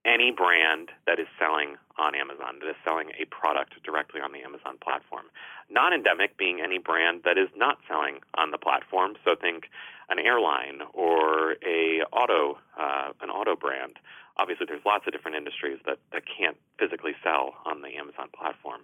any 0.05 0.31
brand 0.31 0.89
that 1.07 1.19
is 1.19 1.27
selling 1.39 1.77
on 1.99 2.15
Amazon, 2.15 2.59
that 2.61 2.71
is 2.71 2.77
selling 2.85 3.11
a 3.21 3.27
product 3.27 3.75
directly 3.85 4.21
on 4.21 4.33
the 4.33 4.41
Amazon 4.41 4.79
platform. 4.83 5.27
Non 5.69 5.93
endemic 5.93 6.37
being 6.39 6.61
any 6.61 6.79
brand 6.79 7.21
that 7.25 7.37
is 7.37 7.49
not 7.55 7.79
selling 7.87 8.21
on 8.35 8.51
the 8.51 8.59
platform. 8.59 9.17
So 9.25 9.35
think 9.37 9.69
an 10.09 10.19
airline 10.19 10.81
or 10.95 11.57
a 11.67 12.03
auto 12.13 12.59
uh, 12.79 13.13
an 13.21 13.31
auto 13.31 13.57
brand. 13.57 13.99
Obviously, 14.37 14.67
there's 14.67 14.85
lots 14.87 15.07
of 15.07 15.13
different 15.13 15.37
industries 15.37 15.79
that, 15.85 15.99
that 16.13 16.23
can't 16.25 16.57
physically 16.79 17.13
sell 17.23 17.55
on 17.67 17.83
the 17.83 17.97
Amazon 17.97 18.29
platform. 18.35 18.81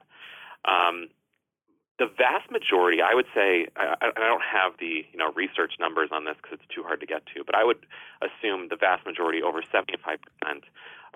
Um, 0.66 1.08
the 1.98 2.06
vast 2.06 2.50
majority, 2.50 3.00
I 3.00 3.14
would 3.14 3.26
say, 3.34 3.68
I, 3.76 3.96
I 4.00 4.28
don't 4.28 4.44
have 4.44 4.76
the 4.78 5.04
you 5.10 5.18
know 5.18 5.32
research 5.34 5.74
numbers 5.80 6.10
on 6.12 6.24
this 6.24 6.36
because 6.36 6.58
it's 6.60 6.74
too 6.74 6.82
hard 6.82 7.00
to 7.00 7.06
get 7.06 7.24
to, 7.34 7.44
but 7.44 7.54
I 7.54 7.64
would 7.64 7.86
assume 8.20 8.68
the 8.68 8.76
vast 8.76 9.06
majority, 9.06 9.42
over 9.42 9.62
75 9.62 10.18
percent 10.20 10.64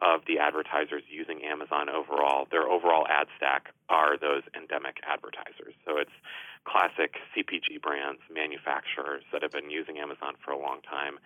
of 0.00 0.22
the 0.26 0.38
advertisers 0.38 1.02
using 1.10 1.44
Amazon 1.44 1.90
overall, 1.90 2.48
their 2.50 2.66
overall 2.66 3.06
ad 3.08 3.26
stack 3.36 3.68
are 3.90 4.16
those 4.16 4.42
endemic 4.56 4.96
advertisers. 5.04 5.76
So 5.84 5.98
it's 5.98 6.16
classic 6.64 7.16
CPG 7.36 7.82
brands, 7.82 8.20
manufacturers 8.32 9.24
that 9.32 9.42
have 9.42 9.52
been 9.52 9.68
using 9.68 9.98
Amazon 9.98 10.34
for 10.42 10.52
a 10.52 10.58
long 10.58 10.80
time. 10.80 11.18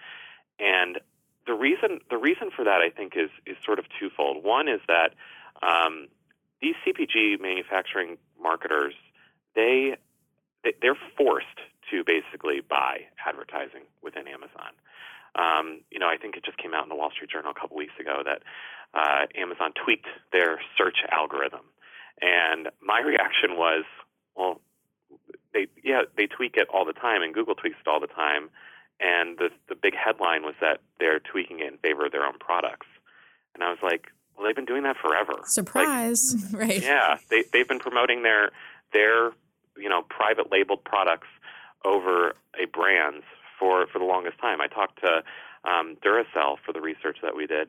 and 0.59 0.99
the 1.47 1.55
reason 1.55 2.01
the 2.11 2.17
reason 2.17 2.51
for 2.55 2.65
that 2.65 2.81
I 2.81 2.91
think 2.91 3.15
is 3.17 3.31
is 3.47 3.57
sort 3.65 3.79
of 3.79 3.87
twofold. 3.99 4.43
One 4.45 4.69
is 4.69 4.81
that 4.89 5.15
um, 5.63 6.09
these 6.61 6.75
CPG 6.87 7.41
manufacturing 7.41 8.17
marketers 8.41 8.95
they 9.55 9.97
they're 10.81 10.99
forced 11.17 11.61
to 11.91 12.03
basically 12.05 12.61
buy 12.61 13.05
advertising 13.27 13.83
within 14.03 14.27
Amazon. 14.27 14.73
Um, 15.35 15.81
you 15.91 15.99
know, 15.99 16.09
I 16.09 16.17
think 16.17 16.37
it 16.37 16.45
just 16.45 16.59
came 16.59 16.75
out 16.75 16.85
in 16.85 16.89
the 16.89 16.95
Wall 16.95 17.11
Street 17.11 17.31
Journal 17.31 17.51
a 17.51 17.61
couple 17.61 17.77
weeks 17.77 17.95
ago 18.01 18.23
that 18.25 18.43
uh, 18.95 19.27
Amazon 19.35 19.73
tweaked 19.75 20.07
their 20.33 20.61
search 20.79 20.99
algorithm, 21.11 21.67
and 22.23 22.69
my 22.81 23.01
reaction 23.01 23.57
was, 23.57 23.85
well, 24.37 24.61
they 25.53 25.67
yeah 25.83 26.03
they 26.17 26.27
tweak 26.27 26.57
it 26.57 26.69
all 26.73 26.85
the 26.85 26.93
time, 26.93 27.23
and 27.23 27.35
Google 27.35 27.55
tweaks 27.55 27.77
it 27.85 27.89
all 27.89 28.01
the 28.01 28.07
time, 28.07 28.51
and 29.01 29.39
the 29.39 29.51
the 29.69 29.75
big 29.75 29.95
headline 29.95 30.43
was 30.43 30.55
that 30.61 30.81
they're 31.01 31.21
tweaking 31.21 31.61
it 31.61 31.73
in 31.73 31.79
favor 31.79 32.07
of 32.07 32.13
their 32.13 32.25
own 32.25 32.39
products, 32.39 32.87
and 33.55 33.63
I 33.63 33.71
was 33.71 33.79
like, 33.83 34.07
well, 34.37 34.47
they've 34.47 34.57
been 34.57 34.65
doing 34.65 34.85
that 34.85 34.97
forever. 34.97 35.41
Surprise, 35.47 36.53
like, 36.53 36.63
right? 36.69 36.83
Yeah, 36.83 37.19
they 37.29 37.45
they've 37.53 37.69
been 37.69 37.81
promoting 37.81 38.23
their 38.23 38.51
their 38.93 39.33
you 39.77 39.89
know 39.89 40.03
private 40.03 40.51
labeled 40.51 40.85
products 40.85 41.29
over 41.85 42.35
a 42.61 42.67
brand's 42.73 43.25
for 43.59 43.87
for 43.87 43.99
the 43.99 44.05
longest 44.05 44.39
time. 44.41 44.61
I 44.61 44.67
talked 44.67 45.01
to 45.01 45.23
um, 45.65 45.97
Duracell 46.05 46.57
for 46.65 46.73
the 46.73 46.81
research 46.81 47.19
that 47.23 47.37
we 47.37 47.47
did, 47.47 47.69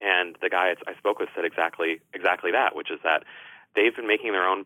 and 0.00 0.36
the 0.40 0.48
guy 0.48 0.74
I 0.86 0.96
spoke 0.98 1.18
with 1.18 1.28
said 1.34 1.44
exactly 1.44 2.00
exactly 2.14 2.52
that, 2.52 2.74
which 2.74 2.90
is 2.90 2.98
that 3.04 3.24
they've 3.74 3.94
been 3.94 4.06
making 4.06 4.32
their 4.32 4.46
own 4.46 4.64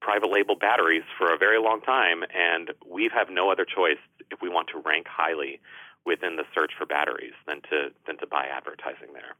private 0.00 0.30
label 0.30 0.56
batteries 0.56 1.02
for 1.18 1.32
a 1.32 1.38
very 1.38 1.58
long 1.58 1.80
time, 1.80 2.22
and 2.34 2.70
we 2.86 3.10
have 3.12 3.28
no 3.30 3.50
other 3.50 3.64
choice 3.64 3.98
if 4.30 4.40
we 4.40 4.48
want 4.48 4.68
to 4.68 4.78
rank 4.84 5.06
highly 5.08 5.60
within 6.06 6.36
the 6.36 6.44
search 6.54 6.72
for 6.78 6.86
batteries 6.86 7.34
than 7.46 7.60
to 7.62 7.90
than 8.06 8.16
to 8.18 8.26
buy 8.26 8.46
advertising 8.46 9.12
there. 9.12 9.34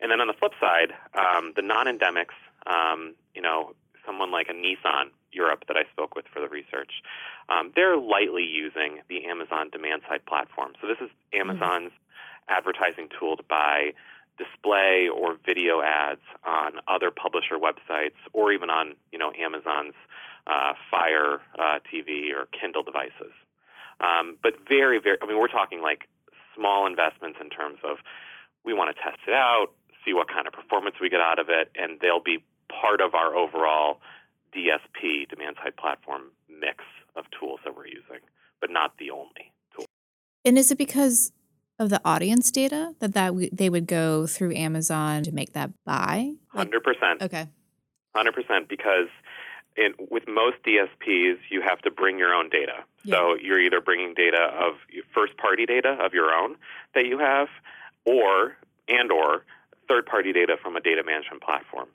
And 0.00 0.10
then 0.10 0.20
on 0.20 0.26
the 0.26 0.34
flip 0.34 0.52
side, 0.60 0.92
um, 1.14 1.52
the 1.54 1.62
non-endemics, 1.62 2.34
um, 2.66 3.14
you 3.34 3.40
know, 3.40 3.72
someone 4.04 4.32
like 4.32 4.48
a 4.48 4.52
Nissan 4.52 5.14
Europe 5.32 5.64
that 5.68 5.76
I 5.76 5.84
spoke 5.92 6.14
with 6.14 6.26
for 6.32 6.40
the 6.40 6.48
research, 6.48 7.02
um, 7.48 7.72
they're 7.74 7.96
lightly 7.96 8.44
using 8.44 9.00
the 9.08 9.24
Amazon 9.26 9.70
demand 9.70 10.02
side 10.08 10.24
platform. 10.26 10.72
So 10.80 10.86
this 10.86 10.98
is 11.00 11.10
Amazon's 11.32 11.92
mm-hmm. 11.92 12.52
advertising 12.54 13.08
tool 13.18 13.36
to 13.36 13.42
buy 13.42 13.92
display 14.38 15.08
or 15.08 15.36
video 15.44 15.82
ads 15.82 16.24
on 16.44 16.80
other 16.88 17.10
publisher 17.10 17.56
websites 17.56 18.16
or 18.32 18.52
even 18.52 18.70
on 18.70 18.94
you 19.12 19.18
know 19.18 19.32
Amazon's 19.38 19.94
uh, 20.46 20.72
Fire 20.90 21.40
uh, 21.58 21.78
TV 21.92 22.32
or 22.34 22.46
Kindle 22.58 22.82
devices. 22.82 23.32
Um, 24.00 24.36
but 24.42 24.54
very, 24.68 24.98
very, 25.00 25.16
I 25.22 25.26
mean, 25.26 25.38
we're 25.38 25.48
talking 25.48 25.80
like 25.80 26.08
small 26.56 26.86
investments 26.86 27.38
in 27.40 27.50
terms 27.50 27.78
of 27.84 27.98
we 28.64 28.74
want 28.74 28.94
to 28.94 29.00
test 29.00 29.18
it 29.26 29.34
out, 29.34 29.68
see 30.04 30.12
what 30.12 30.28
kind 30.28 30.46
of 30.46 30.52
performance 30.52 30.96
we 31.00 31.08
get 31.08 31.20
out 31.20 31.38
of 31.38 31.48
it, 31.48 31.70
and 31.76 32.00
they'll 32.00 32.22
be 32.22 32.42
part 32.68 33.00
of 33.00 33.14
our 33.14 33.34
overall 33.36 34.00
DSP, 34.54 35.28
demand 35.28 35.56
side 35.62 35.76
platform 35.76 36.22
mix 36.48 36.84
of 37.16 37.24
tools 37.38 37.60
that 37.64 37.76
we're 37.76 37.86
using, 37.86 38.20
but 38.60 38.70
not 38.70 38.92
the 38.98 39.10
only 39.10 39.52
tool. 39.74 39.86
And 40.44 40.58
is 40.58 40.70
it 40.70 40.78
because 40.78 41.32
of 41.78 41.90
the 41.90 42.00
audience 42.04 42.50
data 42.50 42.94
that 43.00 43.14
that 43.14 43.28
w- 43.28 43.50
they 43.52 43.68
would 43.70 43.86
go 43.86 44.26
through 44.26 44.54
Amazon 44.54 45.22
to 45.24 45.32
make 45.32 45.52
that 45.52 45.70
buy? 45.84 46.32
Hundred 46.48 46.82
percent. 46.82 47.22
Okay. 47.22 47.48
Hundred 48.14 48.32
percent 48.34 48.68
because 48.68 49.08
in, 49.76 49.94
with 50.10 50.28
most 50.28 50.56
DSPs, 50.66 51.38
you 51.50 51.62
have 51.62 51.80
to 51.82 51.90
bring 51.90 52.18
your 52.18 52.34
own 52.34 52.50
data. 52.50 52.84
Yeah. 53.04 53.16
So 53.16 53.36
you're 53.40 53.60
either 53.60 53.80
bringing 53.80 54.14
data 54.14 54.52
of 54.54 54.74
first 55.14 55.36
party 55.38 55.66
data 55.66 55.96
of 56.00 56.12
your 56.12 56.32
own 56.32 56.56
that 56.94 57.06
you 57.06 57.18
have, 57.18 57.48
or 58.04 58.56
and 58.88 59.10
or 59.10 59.44
third 59.88 60.06
party 60.06 60.32
data 60.32 60.56
from 60.62 60.76
a 60.76 60.80
data 60.80 61.02
management 61.04 61.42
platform. 61.42 61.88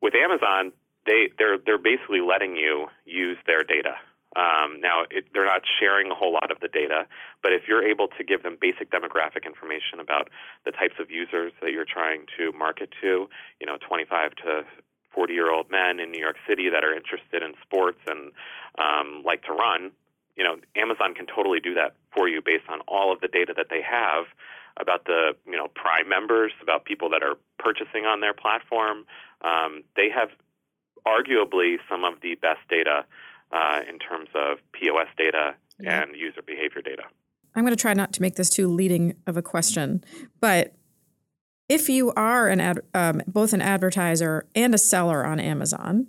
With 0.00 0.14
Amazon, 0.14 0.72
they 1.06 1.30
they're 1.38 1.58
they're 1.58 1.78
basically 1.78 2.20
letting 2.20 2.56
you 2.56 2.86
use 3.04 3.38
their 3.46 3.64
data. 3.64 3.94
Um, 4.36 4.80
now 4.80 5.04
it, 5.10 5.26
they're 5.34 5.46
not 5.46 5.62
sharing 5.80 6.10
a 6.10 6.14
whole 6.14 6.32
lot 6.32 6.52
of 6.52 6.60
the 6.60 6.68
data, 6.68 7.06
but 7.42 7.52
if 7.52 7.62
you're 7.66 7.82
able 7.82 8.06
to 8.16 8.22
give 8.22 8.44
them 8.44 8.56
basic 8.60 8.90
demographic 8.90 9.44
information 9.44 9.98
about 9.98 10.30
the 10.64 10.70
types 10.70 10.94
of 11.00 11.10
users 11.10 11.52
that 11.60 11.72
you're 11.72 11.88
trying 11.88 12.26
to 12.38 12.52
market 12.52 12.90
to, 13.00 13.28
you 13.58 13.66
know, 13.66 13.76
25 13.88 14.30
to 14.46 14.62
40 15.12 15.32
year 15.34 15.50
old 15.50 15.68
men 15.68 15.98
in 15.98 16.12
New 16.12 16.20
York 16.20 16.36
City 16.48 16.70
that 16.70 16.84
are 16.84 16.94
interested 16.94 17.42
in 17.42 17.54
sports 17.62 17.98
and 18.06 18.30
um, 18.78 19.24
like 19.26 19.42
to 19.44 19.52
run, 19.52 19.90
you 20.36 20.44
know, 20.44 20.56
Amazon 20.76 21.12
can 21.12 21.26
totally 21.26 21.58
do 21.58 21.74
that 21.74 21.94
for 22.14 22.28
you 22.28 22.40
based 22.40 22.68
on 22.68 22.80
all 22.86 23.12
of 23.12 23.20
the 23.20 23.28
data 23.28 23.52
that 23.56 23.66
they 23.68 23.82
have 23.82 24.26
about 24.76 25.04
the 25.04 25.34
you 25.44 25.56
know 25.56 25.68
Prime 25.74 26.08
members, 26.08 26.52
about 26.62 26.84
people 26.84 27.10
that 27.10 27.22
are 27.22 27.34
purchasing 27.58 28.06
on 28.06 28.20
their 28.20 28.32
platform. 28.32 29.04
Um, 29.42 29.82
they 29.96 30.08
have 30.14 30.30
arguably 31.06 31.76
some 31.88 32.04
of 32.04 32.14
the 32.22 32.34
best 32.36 32.60
data 32.68 33.04
uh, 33.52 33.80
in 33.88 33.98
terms 33.98 34.28
of 34.34 34.58
POS 34.72 35.08
data 35.16 35.54
yeah. 35.78 36.02
and 36.02 36.16
user 36.16 36.42
behavior 36.42 36.82
data. 36.82 37.02
I'm 37.54 37.64
going 37.64 37.76
to 37.76 37.80
try 37.80 37.94
not 37.94 38.12
to 38.14 38.22
make 38.22 38.36
this 38.36 38.50
too 38.50 38.68
leading 38.68 39.16
of 39.26 39.36
a 39.36 39.42
question, 39.42 40.04
but 40.40 40.74
if 41.68 41.88
you 41.88 42.12
are 42.12 42.48
an 42.48 42.60
ad, 42.60 42.80
um, 42.94 43.22
both 43.26 43.52
an 43.52 43.62
advertiser 43.62 44.46
and 44.54 44.74
a 44.74 44.78
seller 44.78 45.24
on 45.24 45.38
Amazon, 45.38 46.08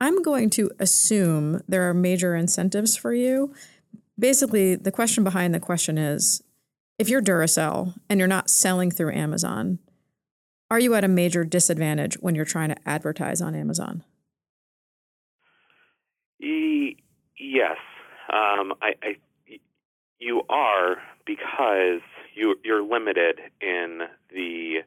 I'm 0.00 0.22
going 0.22 0.50
to 0.50 0.70
assume 0.78 1.62
there 1.68 1.88
are 1.88 1.94
major 1.94 2.34
incentives 2.34 2.96
for 2.96 3.14
you. 3.14 3.54
Basically, 4.18 4.74
the 4.74 4.92
question 4.92 5.24
behind 5.24 5.54
the 5.54 5.60
question 5.60 5.98
is 5.98 6.42
if 6.98 7.08
you're 7.08 7.22
Duracell 7.22 7.94
and 8.08 8.18
you're 8.18 8.28
not 8.28 8.50
selling 8.50 8.90
through 8.90 9.12
Amazon, 9.12 9.78
are 10.70 10.78
you 10.78 10.94
at 10.94 11.04
a 11.04 11.08
major 11.08 11.44
disadvantage 11.44 12.14
when 12.20 12.34
you're 12.34 12.44
trying 12.44 12.68
to 12.68 12.88
advertise 12.88 13.40
on 13.40 13.54
Amazon? 13.54 14.04
E- 16.40 16.96
yes, 17.38 17.76
um, 18.32 18.72
I, 18.82 18.94
I, 19.02 19.58
you 20.18 20.42
are 20.48 20.96
because 21.26 22.02
you, 22.34 22.56
you're 22.64 22.82
limited 22.82 23.40
in 23.60 24.02
the 24.32 24.78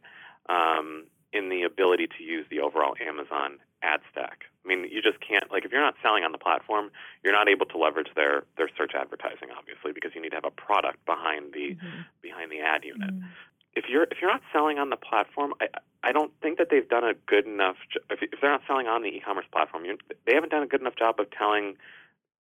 um, 0.50 1.06
in 1.32 1.50
the 1.50 1.64
ability 1.64 2.08
to 2.18 2.24
use 2.24 2.46
the 2.50 2.60
overall 2.60 2.94
Amazon 3.06 3.58
ad 3.82 4.02
stack. 4.12 4.44
I 4.64 4.68
mean, 4.68 4.88
you 4.90 5.02
just 5.02 5.20
can't 5.20 5.52
like 5.52 5.66
if 5.66 5.72
you're 5.72 5.82
not 5.82 5.96
selling 6.02 6.24
on 6.24 6.32
the 6.32 6.38
platform, 6.38 6.92
you're 7.24 7.34
not 7.34 7.50
able 7.50 7.66
to 7.68 7.78
leverage 7.78 8.10
their 8.16 8.44
their 8.58 8.70
search 8.78 8.92
advertising, 8.96 9.50
obviously, 9.58 9.92
because 9.92 10.12
you 10.16 10.22
need 10.22 10.30
to 10.30 10.36
have 10.36 10.46
a 10.46 10.52
product 10.52 11.06
behind 11.06 11.54
the 11.54 11.76
mm-hmm. 11.76 12.02
behind 12.22 12.52
the 12.52 12.60
ad 12.60 12.84
unit. 12.84 13.14
Mm-hmm 13.14 13.28
if 13.76 13.86
you're 13.90 14.04
if 14.04 14.18
you're 14.22 14.32
not 14.32 14.42
selling 14.52 14.78
on 14.78 14.90
the 14.90 14.98
platform, 14.98 15.54
I 15.62 15.68
I 16.04 16.12
don't 16.12 16.32
think 16.42 16.58
that 16.58 16.68
they've 16.70 16.88
done 16.88 17.04
a 17.04 17.14
good 17.14 17.46
enough. 17.46 17.78
If, 18.10 18.20
if 18.22 18.42
they're 18.42 18.52
not 18.52 18.62
selling 18.68 18.88
on 18.88 19.02
the 19.02 19.10
e-commerce 19.10 19.46
platform, 19.52 19.84
they 20.26 20.34
haven't 20.34 20.50
done 20.50 20.64
a 20.64 20.68
good 20.68 20.82
enough 20.82 20.96
job 20.96 21.20
of 21.20 21.32
telling 21.32 21.76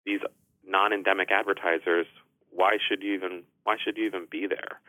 these 0.04 0.20
non-endemic 0.66 1.30
advertisers 1.30 2.06
why 2.50 2.78
should 2.86 3.02
you 3.02 3.14
even 3.14 3.42
why 3.64 3.76
should 3.82 3.96
you 3.96 4.06
even 4.06 4.26
be 4.30 4.46
there. 4.46 4.80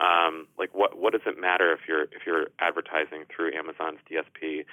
Um, 0.00 0.46
like 0.58 0.74
what 0.74 0.98
what 0.98 1.12
does 1.12 1.22
it 1.26 1.38
matter 1.38 1.72
if 1.72 1.80
you're 1.88 2.04
if 2.04 2.26
you're 2.26 2.48
advertising 2.58 3.24
through 3.34 3.52
Amazon's 3.54 3.98
DSP 4.10 4.64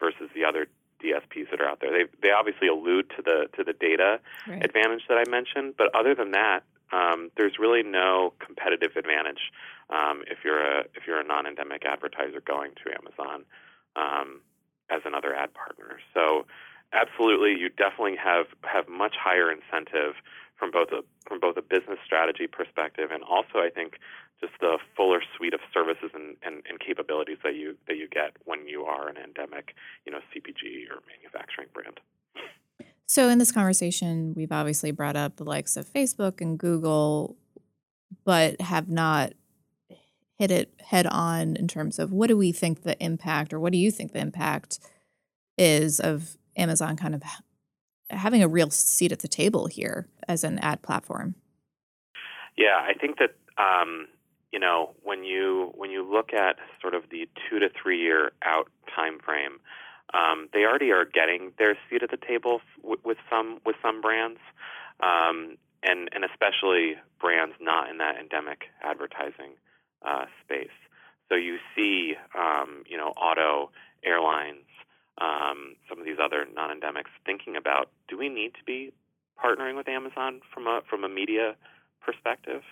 versus 0.00 0.28
the 0.34 0.44
other 0.44 0.66
DSPs 1.02 1.50
that 1.50 1.60
are 1.60 1.68
out 1.68 1.80
there? 1.80 1.90
They 1.90 2.10
they 2.22 2.30
obviously 2.30 2.68
allude 2.68 3.10
to 3.16 3.22
the 3.22 3.46
to 3.56 3.64
the 3.64 3.72
data 3.72 4.20
right. 4.46 4.64
advantage 4.64 5.02
that 5.08 5.18
I 5.18 5.28
mentioned, 5.30 5.74
but 5.76 5.94
other 5.94 6.14
than 6.14 6.32
that, 6.32 6.64
um, 6.94 7.30
there's 7.36 7.58
really 7.58 7.82
no 7.82 8.32
competitive 8.38 8.92
advantage 8.96 9.50
um, 9.90 10.22
if 10.30 10.38
you're 10.44 10.62
a 10.62 10.80
if 10.94 11.06
you're 11.06 11.20
a 11.20 11.26
non-endemic 11.26 11.84
advertiser 11.84 12.40
going 12.40 12.72
to 12.84 12.94
Amazon 12.94 13.44
um, 13.96 14.40
as 14.90 15.02
another 15.04 15.34
ad 15.34 15.52
partner. 15.54 15.98
So 16.14 16.46
absolutely, 16.92 17.58
you 17.58 17.68
definitely 17.68 18.16
have 18.22 18.46
have 18.62 18.88
much 18.88 19.16
higher 19.18 19.50
incentive 19.50 20.14
from 20.56 20.70
both 20.70 20.88
a 20.92 21.02
from 21.28 21.40
both 21.40 21.56
a 21.56 21.62
business 21.62 21.98
strategy 22.06 22.46
perspective 22.46 23.10
and 23.10 23.24
also 23.24 23.58
I 23.58 23.70
think 23.74 23.98
just 24.40 24.52
the 24.60 24.78
fuller 24.96 25.20
suite 25.36 25.54
of 25.54 25.60
services 25.72 26.10
and, 26.14 26.36
and, 26.42 26.62
and 26.68 26.78
capabilities 26.78 27.38
that 27.42 27.54
you 27.54 27.76
that 27.88 27.96
you 27.96 28.08
get 28.08 28.36
when 28.44 28.68
you 28.68 28.84
are 28.84 29.08
an 29.08 29.16
endemic, 29.16 29.74
you 30.06 30.12
know, 30.12 30.20
CPG 30.30 30.90
or 30.90 31.02
manufacturing 31.10 31.68
brand. 31.74 31.98
So, 33.06 33.28
in 33.28 33.38
this 33.38 33.52
conversation, 33.52 34.32
we've 34.34 34.52
obviously 34.52 34.90
brought 34.90 35.16
up 35.16 35.36
the 35.36 35.44
likes 35.44 35.76
of 35.76 35.86
Facebook 35.86 36.40
and 36.40 36.58
Google, 36.58 37.36
but 38.24 38.60
have 38.60 38.88
not 38.88 39.34
hit 40.38 40.50
it 40.50 40.74
head 40.80 41.06
on 41.06 41.56
in 41.56 41.68
terms 41.68 41.98
of 41.98 42.12
what 42.12 42.28
do 42.28 42.36
we 42.36 42.50
think 42.50 42.82
the 42.82 43.00
impact 43.02 43.52
or 43.52 43.60
what 43.60 43.72
do 43.72 43.78
you 43.78 43.90
think 43.90 44.12
the 44.12 44.18
impact 44.18 44.80
is 45.56 46.00
of 46.00 46.36
Amazon 46.56 46.96
kind 46.96 47.14
of 47.14 47.22
having 48.10 48.42
a 48.42 48.48
real 48.48 48.70
seat 48.70 49.12
at 49.12 49.20
the 49.20 49.28
table 49.28 49.66
here 49.66 50.08
as 50.26 50.44
an 50.44 50.58
ad 50.58 50.82
platform? 50.82 51.34
Yeah, 52.56 52.78
I 52.80 52.94
think 52.94 53.18
that 53.18 53.36
um, 53.58 54.08
you 54.52 54.58
know 54.58 54.94
when 55.02 55.24
you 55.24 55.72
when 55.74 55.90
you 55.90 56.08
look 56.08 56.32
at 56.32 56.56
sort 56.80 56.94
of 56.94 57.04
the 57.10 57.28
two 57.48 57.58
to 57.58 57.68
three 57.70 58.00
year 58.00 58.32
out 58.42 58.68
time 58.94 59.18
frame, 59.24 59.58
um, 60.12 60.48
they 60.52 60.64
already 60.64 60.90
are 60.92 61.04
getting 61.04 61.52
their 61.58 61.76
seat 61.88 62.02
at 62.02 62.10
the 62.10 62.16
table 62.16 62.60
with 62.82 63.18
some 63.30 63.60
with 63.64 63.76
some 63.82 64.00
brands, 64.00 64.40
um, 65.00 65.56
and 65.82 66.08
and 66.12 66.24
especially 66.24 66.96
brands 67.20 67.54
not 67.60 67.88
in 67.88 67.98
that 67.98 68.16
endemic 68.16 68.64
advertising 68.82 69.52
uh, 70.04 70.26
space. 70.44 70.74
So 71.28 71.36
you 71.36 71.56
see, 71.74 72.14
um, 72.38 72.84
you 72.86 72.98
know, 72.98 73.08
auto, 73.16 73.70
airlines, 74.04 74.66
um, 75.18 75.76
some 75.88 75.98
of 75.98 76.04
these 76.04 76.18
other 76.22 76.46
non-endemics 76.54 77.10
thinking 77.24 77.56
about: 77.56 77.90
Do 78.08 78.18
we 78.18 78.28
need 78.28 78.54
to 78.54 78.64
be 78.64 78.92
partnering 79.42 79.76
with 79.76 79.88
Amazon 79.88 80.40
from 80.52 80.66
a 80.66 80.82
from 80.88 81.04
a 81.04 81.08
media 81.08 81.56
perspective? 82.04 82.62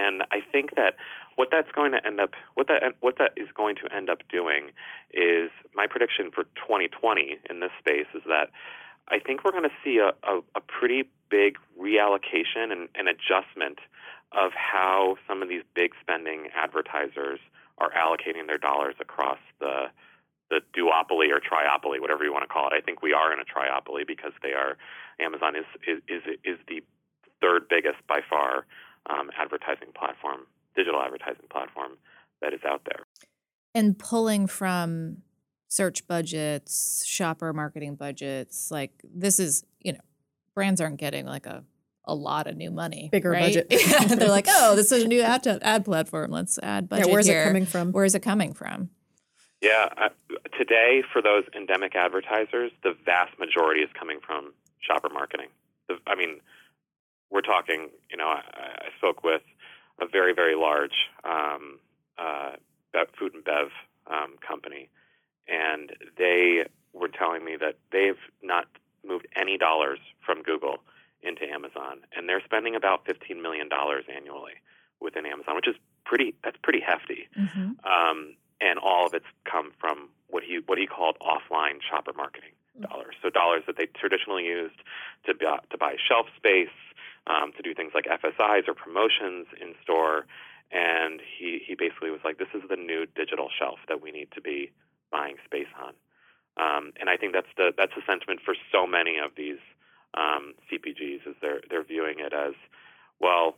And 0.00 0.22
I 0.30 0.40
think 0.40 0.76
that 0.76 0.94
what 1.36 1.48
that's 1.50 1.70
going 1.72 1.92
to 1.92 2.04
end 2.06 2.20
up 2.20 2.30
what 2.54 2.68
that 2.68 2.82
what 3.00 3.18
that 3.18 3.32
is 3.36 3.48
going 3.54 3.76
to 3.76 3.94
end 3.94 4.08
up 4.08 4.20
doing 4.28 4.70
is 5.12 5.50
my 5.74 5.86
prediction 5.86 6.30
for 6.34 6.44
2020 6.56 7.38
in 7.48 7.60
this 7.60 7.70
space 7.78 8.06
is 8.14 8.22
that 8.26 8.50
I 9.08 9.18
think 9.18 9.44
we're 9.44 9.52
going 9.52 9.64
to 9.64 9.76
see 9.84 9.98
a, 9.98 10.12
a, 10.22 10.40
a 10.54 10.60
pretty 10.60 11.08
big 11.30 11.58
reallocation 11.78 12.70
and, 12.70 12.88
and 12.94 13.08
adjustment 13.08 13.78
of 14.32 14.52
how 14.54 15.16
some 15.26 15.42
of 15.42 15.48
these 15.48 15.62
big 15.74 15.92
spending 16.00 16.48
advertisers 16.54 17.40
are 17.78 17.90
allocating 17.90 18.46
their 18.46 18.58
dollars 18.58 18.94
across 19.00 19.38
the 19.58 19.86
the 20.50 20.60
duopoly 20.76 21.30
or 21.30 21.38
triopoly, 21.38 22.00
whatever 22.00 22.24
you 22.24 22.32
want 22.32 22.42
to 22.42 22.52
call 22.52 22.66
it. 22.66 22.72
I 22.74 22.80
think 22.80 23.02
we 23.02 23.12
are 23.12 23.32
in 23.32 23.38
a 23.38 23.44
triopoly 23.44 24.04
because 24.04 24.32
they 24.42 24.52
are 24.52 24.76
Amazon 25.20 25.54
is 25.56 25.66
is 25.86 26.02
is, 26.08 26.22
is 26.44 26.58
the 26.68 26.82
third 27.40 27.68
biggest 27.68 27.98
by 28.08 28.20
far 28.28 28.66
um, 29.08 29.30
advertising 29.38 29.88
platform, 29.94 30.40
digital 30.76 31.00
advertising 31.00 31.46
platform 31.50 31.92
that 32.40 32.52
is 32.52 32.60
out 32.66 32.82
there. 32.84 33.04
And 33.74 33.98
pulling 33.98 34.46
from 34.46 35.18
search 35.68 36.06
budgets, 36.06 37.04
shopper 37.06 37.52
marketing 37.52 37.94
budgets, 37.94 38.70
like 38.70 38.92
this 39.04 39.38
is, 39.38 39.64
you 39.80 39.92
know, 39.92 40.00
brands 40.54 40.80
aren't 40.80 40.98
getting 40.98 41.26
like 41.26 41.46
a 41.46 41.64
a 42.04 42.14
lot 42.14 42.46
of 42.46 42.56
new 42.56 42.70
money. 42.70 43.08
Bigger 43.12 43.30
right? 43.30 43.54
budget. 43.54 43.66
yeah, 43.70 44.04
they're 44.14 44.28
like, 44.28 44.46
oh, 44.48 44.74
this 44.74 44.90
is 44.90 45.04
a 45.04 45.08
new 45.08 45.20
ad 45.20 45.46
ad 45.46 45.84
platform. 45.84 46.30
Let's 46.30 46.58
add 46.62 46.88
budget. 46.88 47.06
Yeah, 47.06 47.12
where's 47.12 47.26
here. 47.26 47.42
it 47.42 47.46
coming 47.46 47.66
from? 47.66 47.92
Where's 47.92 48.14
it 48.14 48.20
coming 48.20 48.52
from? 48.52 48.90
Yeah, 49.60 49.88
uh, 49.96 50.08
today 50.58 51.02
for 51.12 51.20
those 51.20 51.44
endemic 51.54 51.94
advertisers, 51.94 52.72
the 52.82 52.96
vast 53.04 53.38
majority 53.38 53.82
is 53.82 53.90
coming 53.98 54.18
from 54.26 54.52
shopper 54.80 55.10
marketing. 55.10 55.48
The, 55.88 55.98
I 56.06 56.14
mean, 56.14 56.40
we're 57.30 57.40
talking, 57.42 57.88
you 58.10 58.16
know, 58.16 58.26
I, 58.26 58.42
I 58.54 58.88
spoke 58.98 59.22
with 59.22 59.42
a 60.00 60.06
very, 60.06 60.34
very 60.34 60.56
large 60.56 61.08
um, 61.24 61.78
uh, 62.18 62.52
food 63.18 63.34
and 63.34 63.44
bev 63.44 63.68
um, 64.10 64.36
company, 64.46 64.88
and 65.48 65.92
they 66.18 66.64
were 66.92 67.08
telling 67.08 67.44
me 67.44 67.56
that 67.60 67.76
they've 67.92 68.18
not 68.42 68.66
moved 69.04 69.26
any 69.36 69.56
dollars 69.56 69.98
from 70.24 70.42
Google 70.42 70.78
into 71.22 71.44
Amazon, 71.44 72.00
and 72.16 72.28
they're 72.28 72.42
spending 72.44 72.74
about 72.74 73.04
$15 73.04 73.40
million 73.40 73.68
annually 74.14 74.54
within 75.00 75.26
Amazon, 75.26 75.56
which 75.56 75.68
is 75.68 75.76
pretty. 76.04 76.34
That's 76.42 76.56
pretty 76.62 76.80
hefty. 76.80 77.28
Mm-hmm. 77.38 77.72
Um, 77.86 78.34
and 78.60 78.78
all 78.78 79.06
of 79.06 79.14
it's 79.14 79.26
come 79.50 79.72
from 79.78 80.08
what 80.28 80.42
he 80.42 80.60
what 80.66 80.78
he 80.78 80.86
called 80.86 81.16
offline 81.20 81.80
shopper 81.88 82.12
marketing 82.12 82.52
dollars. 82.80 83.14
So 83.22 83.30
dollars 83.30 83.62
that 83.66 83.76
they 83.76 83.86
traditionally 83.86 84.44
used 84.44 84.80
to 85.26 85.34
buy, 85.34 85.58
to 85.70 85.78
buy 85.78 85.96
shelf 86.08 86.26
space, 86.36 86.72
um, 87.26 87.52
to 87.56 87.62
do 87.62 87.74
things 87.74 87.92
like 87.94 88.06
FSIs 88.06 88.68
or 88.68 88.74
promotions 88.74 89.46
in 89.60 89.74
store. 89.82 90.26
And 90.72 91.20
he, 91.20 91.60
he 91.66 91.74
basically 91.74 92.10
was 92.10 92.20
like, 92.24 92.38
this 92.38 92.52
is 92.54 92.62
the 92.68 92.76
new 92.76 93.06
digital 93.16 93.48
shelf 93.58 93.78
that 93.88 94.00
we 94.00 94.12
need 94.12 94.28
to 94.34 94.40
be 94.40 94.70
buying 95.10 95.36
space 95.44 95.70
on. 95.82 95.94
Um, 96.56 96.92
and 97.00 97.08
I 97.08 97.16
think 97.16 97.32
that's 97.32 97.50
the 97.56 97.72
that's 97.76 97.94
the 97.94 98.02
sentiment 98.06 98.40
for 98.44 98.54
so 98.72 98.86
many 98.86 99.18
of 99.18 99.32
these 99.36 99.58
um, 100.14 100.54
CPGs 100.70 101.26
is 101.26 101.34
they're 101.40 101.60
they're 101.70 101.84
viewing 101.84 102.18
it 102.18 102.32
as 102.32 102.54
well. 103.20 103.56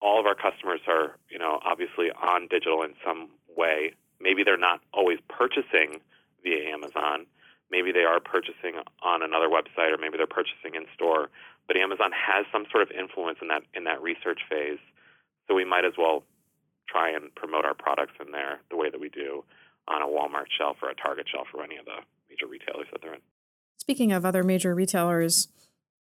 All 0.00 0.20
of 0.20 0.26
our 0.26 0.34
customers 0.34 0.80
are 0.86 1.16
you 1.30 1.38
know 1.38 1.58
obviously 1.64 2.10
on 2.10 2.48
digital 2.48 2.82
in 2.82 2.94
some 3.04 3.30
way. 3.56 3.94
Maybe 4.20 4.44
they're 4.44 4.58
not 4.58 4.80
always 4.92 5.18
purchasing 5.28 6.00
via 6.42 6.72
Amazon. 6.72 7.26
Maybe 7.70 7.90
they 7.92 8.04
are 8.04 8.20
purchasing 8.20 8.78
on 9.02 9.22
another 9.22 9.48
website, 9.48 9.92
or 9.92 9.98
maybe 9.98 10.16
they're 10.16 10.26
purchasing 10.26 10.74
in 10.74 10.86
store. 10.94 11.28
But 11.66 11.76
Amazon 11.76 12.10
has 12.12 12.46
some 12.52 12.66
sort 12.70 12.82
of 12.82 12.90
influence 12.90 13.38
in 13.42 13.48
that 13.48 13.62
in 13.74 13.84
that 13.84 14.00
research 14.02 14.40
phase, 14.48 14.78
so 15.48 15.54
we 15.54 15.64
might 15.64 15.84
as 15.84 15.94
well 15.98 16.22
try 16.88 17.10
and 17.10 17.34
promote 17.34 17.64
our 17.64 17.74
products 17.74 18.14
in 18.24 18.32
there 18.32 18.60
the 18.70 18.76
way 18.76 18.90
that 18.90 19.00
we 19.00 19.08
do 19.08 19.44
on 19.88 20.02
a 20.02 20.06
Walmart 20.06 20.46
shelf 20.56 20.76
or 20.82 20.90
a 20.90 20.94
Target 20.94 21.26
shelf 21.30 21.48
or 21.54 21.62
any 21.64 21.76
of 21.76 21.84
the 21.84 21.98
major 22.30 22.46
retailers 22.46 22.86
that 22.92 23.02
they're 23.02 23.14
in. 23.14 23.20
Speaking 23.78 24.12
of 24.12 24.24
other 24.24 24.42
major 24.42 24.74
retailers, 24.74 25.48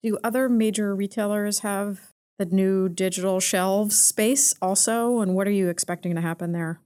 do 0.02 0.18
other 0.22 0.48
major 0.48 0.94
retailers 0.94 1.60
have 1.60 2.12
the 2.38 2.46
new 2.46 2.88
digital 2.88 3.40
shelves 3.40 3.98
space 3.98 4.54
also? 4.62 5.20
And 5.20 5.34
what 5.34 5.46
are 5.46 5.52
you 5.52 5.68
expecting 5.68 6.14
to 6.14 6.20
happen 6.20 6.52
there? 6.52 6.80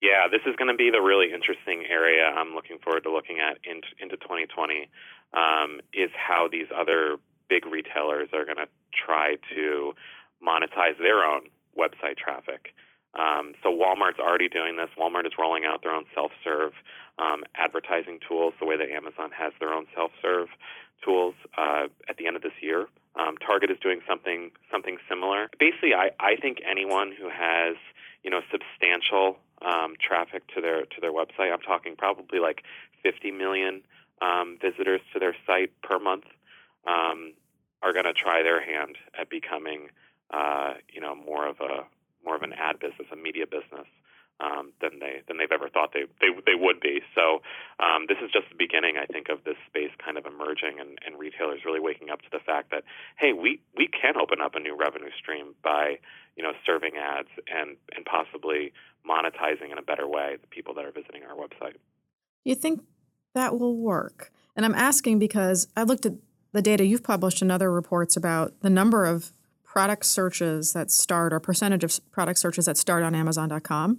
Yeah, 0.00 0.28
this 0.30 0.42
is 0.46 0.54
going 0.56 0.68
to 0.68 0.76
be 0.76 0.90
the 0.90 1.00
really 1.00 1.32
interesting 1.32 1.84
area 1.88 2.24
I'm 2.24 2.54
looking 2.54 2.78
forward 2.78 3.04
to 3.04 3.12
looking 3.12 3.38
at 3.40 3.58
in, 3.64 3.80
into 4.00 4.16
2020 4.16 4.88
um, 5.32 5.80
is 5.92 6.10
how 6.14 6.48
these 6.50 6.66
other 6.74 7.16
big 7.48 7.66
retailers 7.66 8.28
are 8.32 8.44
going 8.44 8.56
to 8.56 8.68
try 8.92 9.36
to 9.54 9.94
monetize 10.42 10.98
their 10.98 11.24
own 11.24 11.42
website 11.78 12.16
traffic. 12.16 12.74
Um, 13.14 13.54
so 13.62 13.70
Walmart's 13.70 14.18
already 14.18 14.48
doing 14.48 14.76
this. 14.76 14.88
Walmart 14.98 15.26
is 15.26 15.32
rolling 15.38 15.64
out 15.64 15.82
their 15.82 15.92
own 15.92 16.04
self-serve 16.14 16.72
um, 17.18 17.44
advertising 17.54 18.18
tools, 18.26 18.54
the 18.58 18.66
way 18.66 18.76
that 18.76 18.90
Amazon 18.90 19.30
has 19.30 19.52
their 19.60 19.72
own 19.72 19.86
self-serve 19.94 20.48
tools 21.04 21.34
uh, 21.56 21.86
at 22.08 22.16
the 22.16 22.26
end 22.26 22.36
of 22.36 22.42
this 22.42 22.58
year. 22.60 22.86
Um, 23.14 23.36
Target 23.36 23.70
is 23.70 23.78
doing 23.80 24.00
something 24.08 24.50
something 24.72 24.98
similar. 25.08 25.48
Basically, 25.60 25.94
I, 25.94 26.10
I 26.18 26.34
think 26.36 26.58
anyone 26.68 27.12
who 27.16 27.28
has 27.28 27.76
you 28.24 28.30
know 28.30 28.40
substantial 28.50 29.38
um, 29.62 29.94
traffic 30.00 30.42
to 30.54 30.60
their 30.60 30.84
to 30.86 31.00
their 31.00 31.12
website. 31.12 31.52
I'm 31.52 31.60
talking 31.60 31.94
probably 31.96 32.40
like 32.40 32.62
50 33.02 33.30
million 33.30 33.82
um, 34.20 34.58
visitors 34.60 35.00
to 35.12 35.20
their 35.20 35.36
site 35.46 35.70
per 35.82 35.98
month. 35.98 36.24
Um, 36.86 37.34
are 37.82 37.92
going 37.92 38.06
to 38.06 38.14
try 38.14 38.42
their 38.42 38.64
hand 38.64 38.96
at 39.20 39.28
becoming, 39.28 39.88
uh, 40.32 40.74
you 40.88 41.00
know, 41.00 41.14
more 41.14 41.46
of 41.46 41.60
a 41.60 41.84
more 42.24 42.34
of 42.34 42.42
an 42.42 42.54
ad 42.54 42.80
business, 42.80 43.06
a 43.12 43.16
media 43.16 43.46
business. 43.46 43.86
Um, 44.40 44.72
than 44.80 44.98
they 44.98 45.22
than 45.28 45.38
they've 45.38 45.54
ever 45.54 45.68
thought 45.68 45.94
they 45.94 46.10
they, 46.20 46.34
they 46.44 46.58
would 46.58 46.80
be. 46.80 47.02
So 47.14 47.38
um, 47.78 48.06
this 48.08 48.18
is 48.18 48.32
just 48.32 48.50
the 48.50 48.58
beginning, 48.58 48.96
I 48.98 49.06
think, 49.06 49.28
of 49.28 49.44
this 49.44 49.54
space 49.70 49.94
kind 50.04 50.18
of 50.18 50.26
emerging, 50.26 50.80
and, 50.80 50.98
and 51.06 51.16
retailers 51.20 51.60
really 51.64 51.78
waking 51.78 52.10
up 52.10 52.20
to 52.22 52.30
the 52.32 52.40
fact 52.40 52.72
that 52.72 52.82
hey, 53.16 53.32
we 53.32 53.62
we 53.78 53.86
can 53.86 54.16
open 54.20 54.40
up 54.42 54.56
a 54.56 54.58
new 54.58 54.76
revenue 54.76 55.14
stream 55.16 55.54
by 55.62 56.02
you 56.34 56.42
know 56.42 56.50
serving 56.66 56.98
ads 56.98 57.28
and 57.46 57.76
and 57.94 58.04
possibly 58.04 58.72
monetizing 59.08 59.70
in 59.70 59.78
a 59.78 59.82
better 59.82 60.08
way 60.08 60.36
the 60.40 60.48
people 60.48 60.74
that 60.74 60.84
are 60.84 60.90
visiting 60.90 61.22
our 61.22 61.36
website. 61.36 61.76
You 62.42 62.56
think 62.56 62.82
that 63.34 63.56
will 63.56 63.76
work? 63.76 64.32
And 64.56 64.64
I'm 64.66 64.74
asking 64.74 65.20
because 65.20 65.68
I 65.76 65.84
looked 65.84 66.06
at 66.06 66.14
the 66.54 66.62
data 66.62 66.86
you've 66.86 67.02
published 67.02 67.42
in 67.42 67.50
other 67.50 67.70
reports 67.70 68.16
about 68.16 68.54
the 68.60 68.70
number 68.70 69.04
of 69.04 69.32
product 69.64 70.06
searches 70.06 70.72
that 70.72 70.90
start 70.90 71.32
or 71.32 71.40
percentage 71.40 71.82
of 71.82 72.00
product 72.12 72.38
searches 72.38 72.66
that 72.66 72.76
start 72.78 73.02
on 73.02 73.12
Amazon.com. 73.12 73.98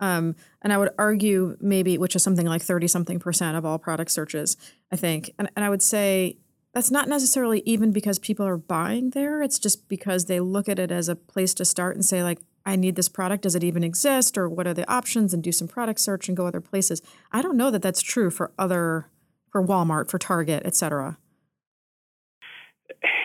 Um, 0.00 0.34
and 0.62 0.72
I 0.72 0.78
would 0.78 0.90
argue 0.98 1.56
maybe, 1.60 1.96
which 1.96 2.16
is 2.16 2.22
something 2.24 2.46
like 2.46 2.60
30 2.60 2.88
something 2.88 3.20
percent 3.20 3.56
of 3.56 3.64
all 3.64 3.78
product 3.78 4.10
searches, 4.10 4.56
I 4.90 4.96
think. 4.96 5.30
And, 5.38 5.48
and 5.54 5.64
I 5.64 5.70
would 5.70 5.80
say 5.80 6.38
that's 6.74 6.90
not 6.90 7.08
necessarily 7.08 7.62
even 7.64 7.92
because 7.92 8.18
people 8.18 8.44
are 8.44 8.56
buying 8.56 9.10
there. 9.10 9.40
It's 9.40 9.60
just 9.60 9.88
because 9.88 10.24
they 10.24 10.40
look 10.40 10.68
at 10.68 10.80
it 10.80 10.90
as 10.90 11.08
a 11.08 11.14
place 11.14 11.54
to 11.54 11.64
start 11.64 11.94
and 11.94 12.04
say, 12.04 12.24
like, 12.24 12.40
I 12.66 12.74
need 12.74 12.96
this 12.96 13.08
product. 13.08 13.44
Does 13.44 13.54
it 13.54 13.62
even 13.62 13.84
exist? 13.84 14.36
Or 14.36 14.48
what 14.48 14.66
are 14.66 14.74
the 14.74 14.90
options? 14.90 15.32
And 15.32 15.42
do 15.42 15.52
some 15.52 15.68
product 15.68 16.00
search 16.00 16.26
and 16.26 16.36
go 16.36 16.48
other 16.48 16.60
places. 16.60 17.00
I 17.30 17.42
don't 17.42 17.56
know 17.56 17.70
that 17.70 17.82
that's 17.82 18.02
true 18.02 18.30
for 18.30 18.50
other, 18.58 19.06
for 19.52 19.64
Walmart, 19.64 20.10
for 20.10 20.18
Target, 20.18 20.62
et 20.64 20.74
cetera. 20.74 21.16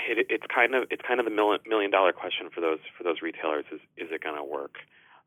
It, 0.09 0.27
it's 0.29 0.45
kind 0.47 0.73
of 0.73 0.87
it's 0.89 1.01
kind 1.05 1.19
of 1.19 1.25
the 1.25 1.31
million, 1.31 1.59
million 1.67 1.91
dollar 1.91 2.13
question 2.13 2.49
for 2.53 2.61
those 2.61 2.79
for 2.97 3.03
those 3.03 3.21
retailers 3.21 3.65
is 3.71 3.81
is 3.97 4.07
it 4.11 4.23
going 4.23 4.37
to 4.37 4.43
work? 4.43 4.75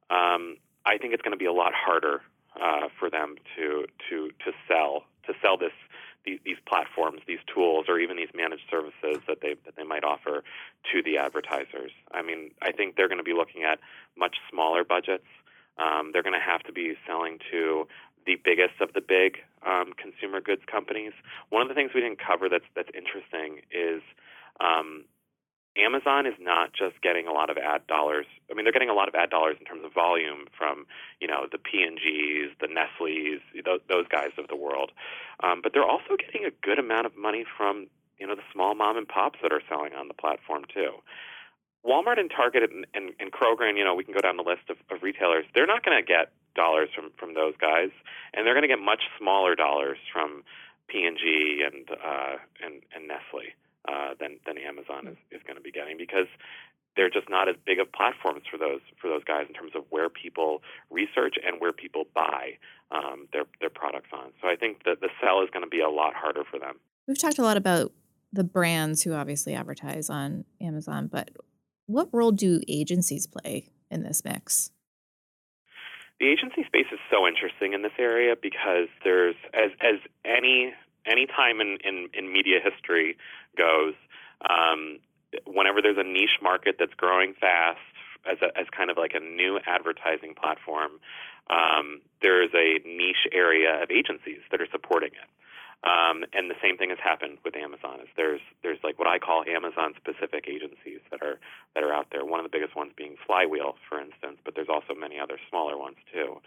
Um, 0.09 0.57
I 0.87 0.97
think 0.97 1.13
it's 1.13 1.23
going 1.23 1.37
to 1.37 1.39
be 1.39 1.45
a 1.47 1.53
lot 1.53 1.73
harder 1.75 2.23
uh, 2.57 2.89
for 2.99 3.11
them 3.11 3.37
to 3.57 3.85
to 4.09 4.31
to 4.45 4.53
sell 4.67 5.05
to 5.27 5.35
sell 5.43 5.59
this 5.59 5.77
these, 6.25 6.39
these 6.45 6.57
platforms, 6.67 7.21
these 7.27 7.39
tools, 7.53 7.87
or 7.89 7.99
even 7.99 8.17
these 8.17 8.33
managed 8.35 8.65
services 8.71 9.23
that 9.29 9.41
they 9.41 9.55
that 9.65 9.77
they 9.77 9.85
might 9.85 10.05
offer 10.05 10.43
to 10.93 11.03
the 11.03 11.19
advertisers. 11.19 11.93
I 12.13 12.23
mean, 12.23 12.51
I 12.63 12.73
think 12.73 12.97
they're 12.97 13.09
going 13.09 13.19
to 13.19 13.25
be 13.25 13.35
looking 13.35 13.65
at 13.65 13.79
much 14.17 14.37
smaller 14.51 14.85
budgets. 14.85 15.27
Um, 15.79 16.11
they're 16.13 16.23
going 16.23 16.39
to 16.39 16.45
have 16.45 16.63
to 16.65 16.73
be 16.73 16.95
selling 17.07 17.39
to 17.51 17.87
the 18.31 18.41
biggest 18.45 18.81
of 18.81 18.93
the 18.95 19.01
big 19.01 19.39
um, 19.67 19.93
consumer 19.99 20.41
goods 20.41 20.63
companies. 20.71 21.13
One 21.49 21.63
of 21.63 21.69
the 21.69 21.75
things 21.75 21.91
we 21.95 22.01
didn't 22.01 22.21
cover 22.23 22.49
that's 22.49 22.69
that's 22.77 22.91
interesting 22.95 23.63
is 23.75 24.03
um, 24.61 25.05
Amazon 25.77 26.27
is 26.27 26.35
not 26.39 26.73
just 26.73 27.01
getting 27.03 27.27
a 27.27 27.33
lot 27.33 27.51
of 27.51 27.59
ad 27.59 27.87
dollars. 27.87 28.27
I 28.51 28.55
mean, 28.55 28.65
they're 28.65 28.73
getting 28.73 28.91
a 28.91 28.95
lot 28.95 29.09
of 29.09 29.15
ad 29.15 29.31
dollars 29.31 29.57
in 29.59 29.67
terms 29.67 29.83
of 29.85 29.93
volume 29.93 30.47
from 30.57 30.87
you 31.21 31.27
know 31.27 31.47
the 31.51 31.59
P 31.59 31.83
and 31.83 31.99
Gs, 31.99 32.55
the 32.61 32.71
Nestle's, 32.71 33.43
those, 33.65 33.81
those 33.89 34.07
guys 34.07 34.31
of 34.39 34.47
the 34.47 34.57
world, 34.57 34.93
um, 35.43 35.61
but 35.63 35.73
they're 35.73 35.85
also 35.85 36.15
getting 36.17 36.47
a 36.47 36.55
good 36.63 36.79
amount 36.79 37.07
of 37.07 37.17
money 37.17 37.45
from 37.45 37.89
you 38.19 38.27
know 38.27 38.37
the 38.37 38.47
small 38.53 38.75
mom 38.75 38.97
and 38.97 39.09
pops 39.09 39.41
that 39.43 39.53
are 39.53 39.63
selling 39.69 39.95
on 39.95 40.07
the 40.07 40.15
platform 40.15 40.63
too. 40.73 41.03
Walmart 41.85 42.21
and 42.21 42.31
Target 42.31 42.71
and, 42.71 42.87
and, 42.95 43.13
and 43.19 43.33
Kroger 43.33 43.69
and 43.69 43.79
you 43.79 43.85
know 43.85 43.95
we 43.95 44.05
can 44.05 44.15
go 44.15 44.21
down 44.21 44.37
the 44.37 44.43
list 44.43 44.69
of, 44.69 44.77
of 44.91 45.03
retailers. 45.03 45.45
They're 45.55 45.67
not 45.67 45.85
going 45.85 45.97
to 45.97 46.07
get 46.07 46.33
dollars 46.55 46.89
from 46.95 47.11
from 47.19 47.35
those 47.35 47.55
guys, 47.61 47.91
and 48.35 48.47
they're 48.47 48.55
going 48.55 48.69
to 48.69 48.69
get 48.69 48.81
much 48.81 49.03
smaller 49.19 49.55
dollars 49.55 49.99
from 50.13 50.43
P 50.89 51.05
and 51.05 51.17
G 51.17 51.65
uh, 51.65 52.37
and 52.63 52.83
and 52.95 53.09
Nestle 53.09 53.55
uh, 53.89 54.15
than 54.21 54.39
than 54.47 54.59
Amazon 54.59 55.09
is, 55.09 55.17
is 55.31 55.43
going 55.47 55.57
to 55.57 55.63
be 55.63 55.73
getting 55.73 55.97
because 55.97 56.27
they're 56.97 57.11
just 57.11 57.31
not 57.31 57.49
as 57.49 57.57
big 57.65 57.79
of 57.79 57.91
platforms 57.93 58.43
for 58.51 58.59
those 58.59 58.81
for 59.01 59.09
those 59.09 59.25
guys 59.25 59.47
in 59.49 59.55
terms 59.55 59.73
of 59.75 59.85
where 59.91 60.09
people 60.09 60.63
research 60.91 61.37
and 61.45 61.61
where 61.61 61.73
people 61.73 62.05
buy 62.15 62.59
um, 62.91 63.29
their 63.33 63.45
their 63.61 63.71
products 63.71 64.11
on. 64.13 64.33
So 64.43 64.49
I 64.49 64.57
think 64.57 64.85
that 64.85 65.01
the 65.01 65.09
sell 65.21 65.43
is 65.43 65.51
going 65.51 65.65
to 65.65 65.71
be 65.71 65.81
a 65.81 65.89
lot 65.89 66.15
harder 66.15 66.43
for 66.45 66.59
them. 66.59 66.77
We've 67.07 67.19
talked 67.19 67.39
a 67.39 67.43
lot 67.43 67.57
about 67.57 67.93
the 68.33 68.45
brands 68.45 69.03
who 69.03 69.15
obviously 69.15 69.55
advertise 69.55 70.11
on 70.11 70.45
Amazon, 70.61 71.09
but 71.09 71.31
what 71.91 72.09
role 72.13 72.33
do 72.33 72.61
agencies 72.69 73.27
play 73.27 73.69
in 73.91 74.03
this 74.03 74.25
mix? 74.25 74.71
The 76.21 76.29
agency 76.29 76.65
space 76.67 76.87
is 76.93 76.99
so 77.11 77.27
interesting 77.27 77.73
in 77.73 77.83
this 77.83 77.97
area 77.99 78.35
because 78.41 78.89
there's 79.05 79.37
as 79.55 79.71
as 79.81 79.97
any 80.25 80.73
any 81.07 81.27
time 81.27 81.61
in, 81.61 81.79
in, 81.83 82.09
in 82.13 82.31
media 82.33 82.59
history 82.63 83.17
goes, 83.57 83.95
um, 84.49 84.99
whenever 85.47 85.81
there's 85.81 85.97
a 85.99 86.05
niche 86.05 86.39
market 86.43 86.77
that's 86.79 86.93
growing 86.95 87.35
fast 87.41 87.81
as 88.31 88.37
a, 88.43 88.53
as 88.59 88.67
kind 88.77 88.91
of 88.91 88.99
like 88.99 89.13
a 89.15 89.21
new 89.21 89.59
advertising 89.67 90.35
platform, 90.35 91.01
um, 91.49 92.01
there 92.21 92.43
is 92.45 92.51
a 92.55 92.79
niche 92.87 93.27
area 93.33 93.83
of 93.83 93.91
agencies 93.91 94.41
that 94.51 94.61
are 94.61 94.69
supporting 94.71 95.11
it. 95.11 95.29
Um, 95.83 96.29
and 96.37 96.51
the 96.51 96.61
same 96.61 96.77
thing 96.77 96.91
has 96.91 96.99
happened 97.03 97.39
with 97.45 97.57
Amazon. 97.57 98.01
Is 98.01 98.09
there's 98.17 98.41
there's 98.63 98.79
like 98.85 98.99
what 98.99 99.09
I 99.09 99.19
call 99.19 99.45
Amazon 99.49 99.95
specific 99.97 100.45
agencies 100.47 101.01
that 101.11 101.23
are 101.23 101.41
that 101.75 101.83
are 101.83 101.93
out 101.93 102.09
there. 102.13 102.25
One 102.25 102.39
of 102.39 102.45
the 102.45 102.53
biggest 102.53 102.77
ones 102.77 102.93
being 102.97 103.17
Flywheel, 103.27 103.77
for 103.89 103.99
instance, 103.99 104.37
but 104.45 104.55
there's 104.55 104.69
also 104.69 104.93
many 104.95 105.19
other 105.19 105.39
smaller 105.49 105.79
ones 105.79 105.97
too. 106.13 106.41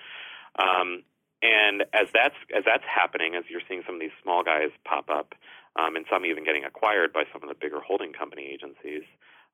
Um, 0.60 1.02
and 1.42 1.82
as 1.94 2.08
that's 2.14 2.38
as 2.56 2.64
that's 2.64 2.86
happening, 2.86 3.34
as 3.34 3.44
you're 3.50 3.66
seeing 3.68 3.82
some 3.86 3.96
of 3.96 4.02
these 4.02 4.16
small 4.22 4.44
guys 4.44 4.70
pop 4.86 5.10
up, 5.10 5.34
um, 5.76 5.96
and 5.96 6.06
some 6.10 6.26
even 6.26 6.46
getting 6.46 6.64
acquired 6.64 7.12
by 7.12 7.24
some 7.34 7.42
of 7.42 7.50
the 7.50 7.56
bigger 7.56 7.82
holding 7.82 8.14
company 8.14 8.48
agencies, 8.54 9.04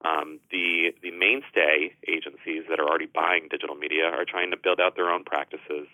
um, 0.03 0.39
the 0.51 0.91
the 1.01 1.11
mainstay 1.11 1.95
agencies 2.07 2.63
that 2.69 2.79
are 2.79 2.87
already 2.87 3.07
buying 3.07 3.47
digital 3.49 3.75
media 3.75 4.05
are 4.05 4.25
trying 4.25 4.51
to 4.51 4.57
build 4.57 4.79
out 4.79 4.95
their 4.95 5.09
own 5.09 5.23
practices 5.23 5.87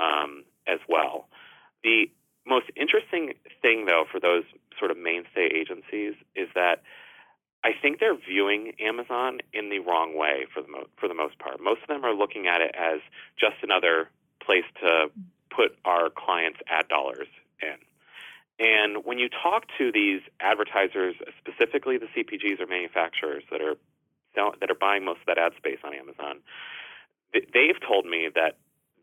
um, 0.00 0.44
as 0.66 0.78
well. 0.88 1.28
The 1.82 2.10
most 2.46 2.66
interesting 2.76 3.34
thing, 3.60 3.86
though, 3.86 4.04
for 4.10 4.20
those 4.20 4.44
sort 4.78 4.90
of 4.90 4.96
mainstay 4.98 5.46
agencies 5.52 6.14
is 6.34 6.48
that 6.54 6.82
I 7.64 7.70
think 7.80 7.98
they're 7.98 8.16
viewing 8.16 8.72
Amazon 8.80 9.40
in 9.52 9.70
the 9.70 9.80
wrong 9.80 10.16
way 10.16 10.46
for 10.54 10.62
the 10.62 10.68
mo- 10.68 10.86
for 10.96 11.08
the 11.08 11.14
most 11.14 11.38
part. 11.38 11.60
Most 11.60 11.82
of 11.82 11.88
them 11.88 12.04
are 12.04 12.14
looking 12.14 12.46
at 12.46 12.60
it 12.60 12.74
as 12.78 13.00
just 13.38 13.56
another 13.62 14.08
place 14.40 14.64
to 14.80 15.10
put 15.50 15.76
our 15.84 16.10
clients' 16.10 16.60
ad 16.68 16.86
dollars 16.88 17.28
in. 17.60 17.76
And 18.58 19.04
when 19.04 19.18
you 19.18 19.28
talk 19.28 19.64
to 19.78 19.90
these 19.90 20.20
advertisers, 20.40 21.16
specifically 21.40 21.98
the 21.98 22.06
CPGs 22.06 22.60
or 22.60 22.66
manufacturers 22.66 23.42
that 23.50 23.60
are 23.60 23.76
that 24.60 24.70
are 24.70 24.74
buying 24.78 25.04
most 25.04 25.20
of 25.20 25.26
that 25.26 25.38
ad 25.38 25.52
space 25.56 25.78
on 25.82 25.94
Amazon, 25.94 26.40
they've 27.32 27.80
told 27.86 28.04
me 28.04 28.28
that 28.34 28.58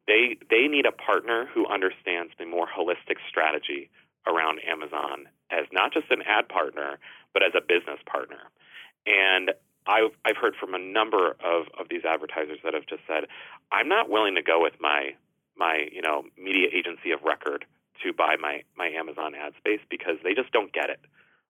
they 0.08 0.38
they 0.50 0.68
need 0.68 0.86
a 0.86 0.92
partner 0.92 1.48
who 1.54 1.66
understands 1.68 2.34
the 2.38 2.46
more 2.46 2.68
holistic 2.68 3.18
strategy 3.28 3.90
around 4.28 4.60
Amazon 4.68 5.28
as 5.52 5.66
not 5.72 5.94
just 5.94 6.10
an 6.10 6.22
ad 6.26 6.48
partner, 6.50 7.00
but 7.34 7.44
as 7.44 7.52
a 7.56 7.62
business 7.62 8.00
partner. 8.06 8.40
And 9.06 9.52
I've 9.86 10.12
I've 10.26 10.38
heard 10.38 10.56
from 10.60 10.74
a 10.74 10.80
number 10.80 11.36
of, 11.44 11.68
of 11.78 11.88
these 11.90 12.06
advertisers 12.06 12.60
that 12.64 12.74
have 12.74 12.86
just 12.88 13.02
said, 13.08 13.26
I'm 13.72 13.90
not 13.90 14.10
willing 14.10 14.36
to 14.36 14.42
go 14.42 14.62
with 14.62 14.74
my 14.80 15.16
my 15.58 15.88
you 15.92 16.02
know 16.02 16.24
media 16.38 16.70
agency 16.74 17.12
of 17.12 17.22
record 17.24 17.66
to 18.04 18.14
buy 18.14 18.36
my 18.40 18.64
my 18.78 18.88
Amazon 18.88 19.36
ad 19.36 19.54
space 19.58 19.82
because 19.90 20.18
they 20.24 20.34
just 20.34 20.52
don't 20.52 20.72
get 20.74 20.90
it. 20.90 21.00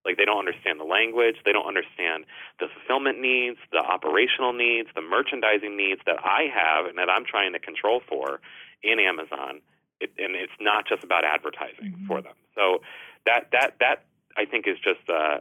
Like 0.06 0.18
they 0.18 0.26
don't 0.26 0.40
understand 0.40 0.80
the 0.80 0.86
language, 0.86 1.38
they 1.46 1.52
don't 1.52 1.68
understand 1.68 2.26
the 2.60 2.68
fulfillment 2.68 3.20
needs, 3.20 3.58
the 3.72 3.80
operational 3.80 4.52
needs, 4.52 4.90
the 4.96 5.02
merchandising 5.02 5.78
needs 5.78 6.02
that 6.06 6.20
I 6.24 6.52
have 6.54 6.86
and 6.86 6.98
that 6.98 7.10
I'm 7.10 7.24
trying 7.26 7.54
to 7.54 7.60
control 7.60 8.02
for 8.08 8.42
in 8.84 9.00
Amazon. 9.00 9.62
It, 10.02 10.12
and 10.18 10.36
it's 10.36 10.54
not 10.60 10.88
just 10.88 11.04
about 11.04 11.24
advertising 11.24 11.96
mm-hmm. 11.96 12.08
for 12.08 12.22
them. 12.22 12.36
So 12.56 12.82
that 13.26 13.48
that 13.52 13.80
that 13.80 14.04
I 14.36 14.46
think 14.46 14.68
is 14.68 14.78
just 14.84 15.08
uh, 15.08 15.40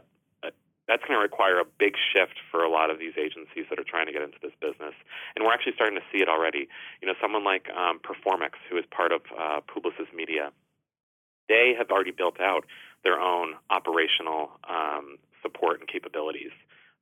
that's 0.87 1.03
going 1.07 1.17
to 1.17 1.23
require 1.23 1.59
a 1.59 1.65
big 1.65 1.95
shift 1.95 2.35
for 2.51 2.63
a 2.63 2.69
lot 2.69 2.89
of 2.89 2.99
these 2.99 3.13
agencies 3.17 3.65
that 3.69 3.79
are 3.79 3.87
trying 3.87 4.05
to 4.07 4.11
get 4.11 4.21
into 4.21 4.37
this 4.41 4.51
business. 4.59 4.93
And 5.35 5.45
we're 5.45 5.53
actually 5.53 5.73
starting 5.75 5.95
to 5.95 6.05
see 6.11 6.19
it 6.19 6.27
already. 6.27 6.67
You 7.01 7.07
know, 7.07 7.15
someone 7.21 7.43
like 7.43 7.67
um, 7.71 7.99
Performics, 8.03 8.59
who 8.69 8.77
is 8.77 8.85
part 8.91 9.11
of 9.11 9.21
uh, 9.31 9.61
Publicis 9.63 10.11
Media, 10.13 10.51
they 11.47 11.73
have 11.77 11.89
already 11.89 12.11
built 12.11 12.39
out 12.39 12.65
their 13.03 13.19
own 13.19 13.55
operational 13.69 14.51
um, 14.69 15.17
support 15.41 15.79
and 15.79 15.87
capabilities 15.87 16.51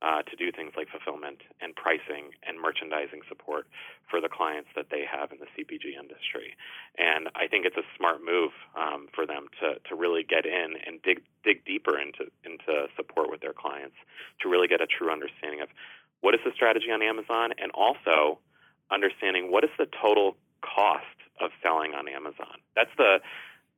uh, 0.02 0.22
to 0.22 0.34
do 0.34 0.50
things 0.50 0.72
like 0.76 0.88
fulfillment 0.90 1.38
and 1.60 1.76
pricing 1.76 2.34
and 2.42 2.58
merchandising 2.60 3.22
support 3.28 3.66
for 4.10 4.20
the 4.20 4.28
clients 4.28 4.68
that 4.74 4.86
they 4.90 5.04
have 5.06 5.30
in 5.30 5.38
the 5.38 5.46
CPG 5.54 5.94
industry. 5.94 6.58
And 6.98 7.30
I 7.36 7.46
think 7.46 7.64
it's 7.64 7.76
a 7.76 7.86
smart 7.96 8.18
move 8.18 8.50
um, 8.74 9.06
for 9.14 9.26
them 9.26 9.46
to, 9.60 9.78
to 9.88 9.94
really 9.94 10.24
get 10.24 10.44
in 10.44 10.74
and 10.84 11.00
dig 11.02 11.22
dig 11.44 11.64
deeper 11.64 11.98
into 11.98 12.26
into 12.44 12.90
support 12.96 13.30
with 13.30 13.40
their 13.40 13.54
clients 13.54 13.94
to 14.42 14.48
really 14.48 14.66
get 14.66 14.80
a 14.80 14.86
true 14.86 15.10
understanding 15.10 15.60
of 15.60 15.68
what 16.20 16.34
is 16.34 16.40
the 16.44 16.52
strategy 16.54 16.90
on 16.90 17.02
Amazon 17.02 17.50
and 17.58 17.70
also 17.72 18.38
understanding 18.90 19.50
what 19.50 19.62
is 19.62 19.70
the 19.78 19.86
total 20.02 20.36
cost 20.62 21.06
of 21.40 21.50
selling 21.62 21.94
on 21.94 22.08
Amazon. 22.08 22.58
That's 22.74 22.90
the 22.98 23.20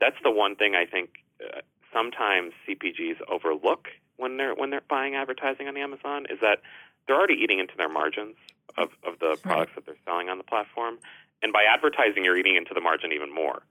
that's 0.01 0.17
the 0.23 0.31
one 0.31 0.57
thing 0.57 0.75
I 0.75 0.87
think 0.87 1.11
uh, 1.45 1.61
sometimes 1.95 2.53
CPGs 2.69 3.17
overlook 3.31 3.89
when 4.17 4.37
they're 4.37 4.55
when 4.55 4.71
they're 4.71 4.83
buying 4.89 5.15
advertising 5.15 5.69
on 5.69 5.77
Amazon 5.77 6.27
is 6.29 6.39
that 6.41 6.59
they're 7.07 7.17
already 7.17 7.41
eating 7.43 7.59
into 7.59 7.75
their 7.77 7.89
margins 7.89 8.37
of, 8.77 8.91
of 9.07 9.19
the 9.21 9.39
products 9.43 9.73
that 9.77 9.87
they're 9.87 9.97
selling 10.05 10.29
on 10.29 10.39
the 10.39 10.45
platform, 10.45 10.99
and 11.43 11.53
by 11.53 11.65
advertising, 11.65 12.25
you're 12.25 12.37
eating 12.37 12.57
into 12.57 12.75
the 12.75 12.81
margin 12.81 13.13
even 13.13 13.33
more. 13.33 13.63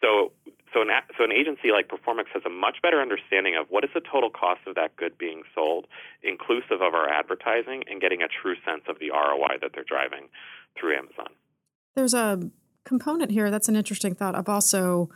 So, 0.00 0.32
so 0.72 0.82
an, 0.82 0.88
so 1.16 1.24
an 1.24 1.32
agency 1.32 1.70
like 1.72 1.88
Performics 1.88 2.28
has 2.34 2.42
a 2.44 2.50
much 2.50 2.82
better 2.82 3.00
understanding 3.00 3.56
of 3.58 3.66
what 3.70 3.84
is 3.84 3.90
the 3.94 4.00
total 4.00 4.28
cost 4.28 4.60
of 4.66 4.74
that 4.74 4.94
good 4.96 5.16
being 5.16 5.42
sold, 5.54 5.86
inclusive 6.22 6.82
of 6.82 6.94
our 6.94 7.08
advertising, 7.08 7.84
and 7.88 8.00
getting 8.00 8.20
a 8.22 8.28
true 8.28 8.54
sense 8.66 8.82
of 8.88 8.98
the 8.98 9.10
ROI 9.10 9.58
that 9.62 9.70
they're 9.74 9.84
driving 9.84 10.28
through 10.78 10.96
Amazon. 10.96 11.28
There's 11.94 12.12
a 12.12 12.50
component 12.84 13.30
here 13.30 13.50
that's 13.50 13.68
an 13.68 13.76
interesting 13.76 14.14
thought 14.14 14.34
of 14.34 14.48
also 14.48 15.08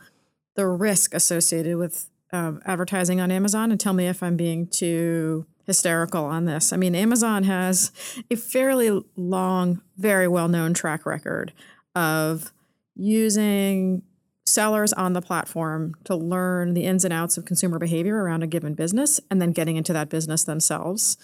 the 0.55 0.65
risk 0.65 1.13
associated 1.13 1.77
with 1.77 2.08
um, 2.31 2.61
advertising 2.65 3.19
on 3.19 3.31
Amazon 3.31 3.71
and 3.71 3.79
tell 3.79 3.93
me 3.93 4.07
if 4.07 4.21
I'm 4.21 4.37
being 4.37 4.67
too 4.67 5.45
hysterical 5.65 6.25
on 6.25 6.45
this. 6.45 6.73
I 6.73 6.77
mean, 6.77 6.95
Amazon 6.95 7.43
has 7.43 7.91
a 8.31 8.35
fairly 8.35 9.03
long, 9.15 9.81
very 9.97 10.27
well 10.27 10.47
known 10.47 10.73
track 10.73 11.05
record 11.05 11.53
of 11.95 12.51
using 12.95 14.03
sellers 14.45 14.91
on 14.93 15.13
the 15.13 15.21
platform 15.21 15.95
to 16.05 16.15
learn 16.15 16.73
the 16.73 16.85
ins 16.85 17.05
and 17.05 17.13
outs 17.13 17.37
of 17.37 17.45
consumer 17.45 17.77
behavior 17.77 18.15
around 18.15 18.43
a 18.43 18.47
given 18.47 18.73
business 18.73 19.19
and 19.29 19.41
then 19.41 19.51
getting 19.51 19.77
into 19.77 19.93
that 19.93 20.09
business 20.09 20.43
themselves. 20.43 21.17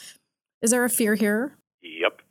Is 0.62 0.72
there 0.72 0.86
a 0.86 0.90
fear 0.90 1.16
here? 1.16 1.58
Yep, 1.82 2.22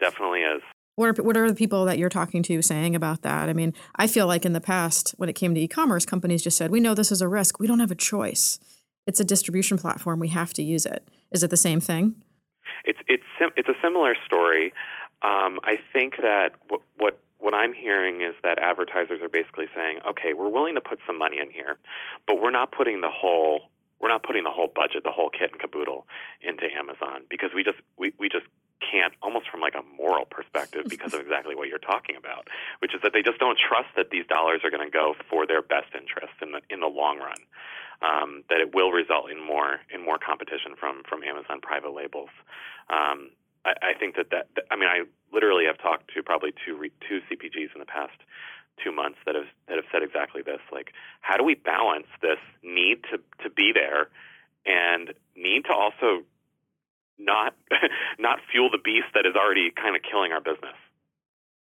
definitely 0.00 0.40
is. 0.40 0.62
What 0.96 1.18
are, 1.18 1.22
what 1.22 1.36
are 1.36 1.48
the 1.48 1.54
people 1.54 1.84
that 1.86 1.98
you're 1.98 2.10
talking 2.10 2.42
to 2.44 2.60
saying 2.60 2.94
about 2.94 3.22
that? 3.22 3.48
I 3.48 3.54
mean, 3.54 3.72
I 3.96 4.06
feel 4.06 4.26
like 4.26 4.44
in 4.44 4.52
the 4.52 4.60
past, 4.60 5.14
when 5.16 5.28
it 5.28 5.34
came 5.34 5.54
to 5.54 5.60
e 5.60 5.68
commerce, 5.68 6.04
companies 6.04 6.42
just 6.42 6.58
said, 6.58 6.70
we 6.70 6.80
know 6.80 6.94
this 6.94 7.12
is 7.12 7.22
a 7.22 7.28
risk. 7.28 7.58
We 7.58 7.66
don't 7.66 7.80
have 7.80 7.90
a 7.90 7.96
choice. 7.96 8.58
It's 9.06 9.18
a 9.18 9.24
distribution 9.24 9.78
platform. 9.78 10.20
We 10.20 10.28
have 10.28 10.52
to 10.54 10.62
use 10.62 10.84
it. 10.84 11.08
Is 11.30 11.42
it 11.42 11.50
the 11.50 11.56
same 11.56 11.80
thing? 11.80 12.16
It's, 12.84 12.98
it's, 13.08 13.24
it's 13.56 13.68
a 13.68 13.76
similar 13.82 14.14
story. 14.26 14.72
Um, 15.22 15.60
I 15.64 15.78
think 15.92 16.16
that 16.22 16.52
what, 16.68 16.82
what 16.98 17.18
what 17.42 17.54
I'm 17.54 17.72
hearing 17.72 18.20
is 18.20 18.34
that 18.44 18.60
advertisers 18.60 19.20
are 19.20 19.28
basically 19.28 19.66
saying, 19.74 19.98
okay, 20.08 20.32
we're 20.32 20.48
willing 20.48 20.76
to 20.76 20.80
put 20.80 21.00
some 21.06 21.18
money 21.18 21.38
in 21.38 21.50
here, 21.50 21.76
but 22.26 22.40
we're 22.40 22.52
not 22.52 22.70
putting 22.70 23.00
the 23.00 23.10
whole 23.10 23.62
we're 24.02 24.10
not 24.10 24.24
putting 24.24 24.42
the 24.42 24.50
whole 24.50 24.66
budget, 24.66 25.04
the 25.04 25.14
whole 25.14 25.30
kit 25.30 25.54
and 25.54 25.60
caboodle 25.60 26.06
into 26.42 26.66
Amazon 26.74 27.22
because 27.30 27.50
we 27.54 27.62
just 27.62 27.78
we, 27.96 28.12
we 28.18 28.28
just 28.28 28.46
can't, 28.82 29.14
almost 29.22 29.46
from 29.48 29.60
like 29.60 29.78
a 29.78 29.86
moral 29.96 30.26
perspective, 30.26 30.82
because 30.90 31.14
of 31.14 31.20
exactly 31.24 31.54
what 31.54 31.68
you're 31.68 31.78
talking 31.78 32.16
about, 32.18 32.48
which 32.80 32.94
is 32.94 33.00
that 33.02 33.14
they 33.14 33.22
just 33.22 33.38
don't 33.38 33.56
trust 33.56 33.88
that 33.94 34.10
these 34.10 34.26
dollars 34.26 34.60
are 34.64 34.70
going 34.70 34.84
to 34.84 34.90
go 34.90 35.14
for 35.30 35.46
their 35.46 35.62
best 35.62 35.94
interest 35.94 36.34
in 36.42 36.50
the 36.50 36.60
in 36.68 36.80
the 36.80 36.90
long 36.90 37.18
run. 37.18 37.38
Um, 38.02 38.42
that 38.50 38.58
it 38.58 38.74
will 38.74 38.90
result 38.90 39.30
in 39.30 39.38
more 39.38 39.78
in 39.94 40.04
more 40.04 40.18
competition 40.18 40.74
from 40.74 41.06
from 41.08 41.22
Amazon 41.22 41.62
private 41.62 41.94
labels. 41.94 42.34
Um, 42.90 43.30
I, 43.64 43.94
I 43.94 43.98
think 43.98 44.16
that, 44.18 44.34
that 44.34 44.50
that 44.58 44.66
I 44.70 44.76
mean 44.76 44.90
I 44.90 45.06
literally 45.32 45.64
have 45.70 45.78
talked 45.78 46.10
to 46.14 46.22
probably 46.22 46.50
two 46.66 46.76
re, 46.76 46.90
two 47.08 47.22
CPGs 47.30 47.70
in 47.74 47.78
the 47.78 47.86
past 47.86 48.18
two 48.82 48.92
months 48.92 49.18
that 49.26 49.34
have 49.34 49.50
that 49.68 49.76
have 49.76 49.84
said 49.92 50.02
exactly 50.02 50.42
this. 50.42 50.60
Like, 50.70 50.92
how 51.20 51.36
do 51.36 51.44
we 51.44 51.54
balance 51.54 52.06
this 52.20 52.38
need 52.62 53.02
to 53.10 53.18
to 53.42 53.50
be 53.50 53.72
there 53.74 54.08
and 54.66 55.12
need 55.36 55.64
to 55.66 55.72
also 55.72 56.24
not 57.18 57.54
not 58.18 58.40
fuel 58.50 58.70
the 58.70 58.78
beast 58.78 59.06
that 59.14 59.26
is 59.26 59.34
already 59.36 59.70
kind 59.70 59.96
of 59.96 60.02
killing 60.02 60.32
our 60.32 60.40
business. 60.40 60.74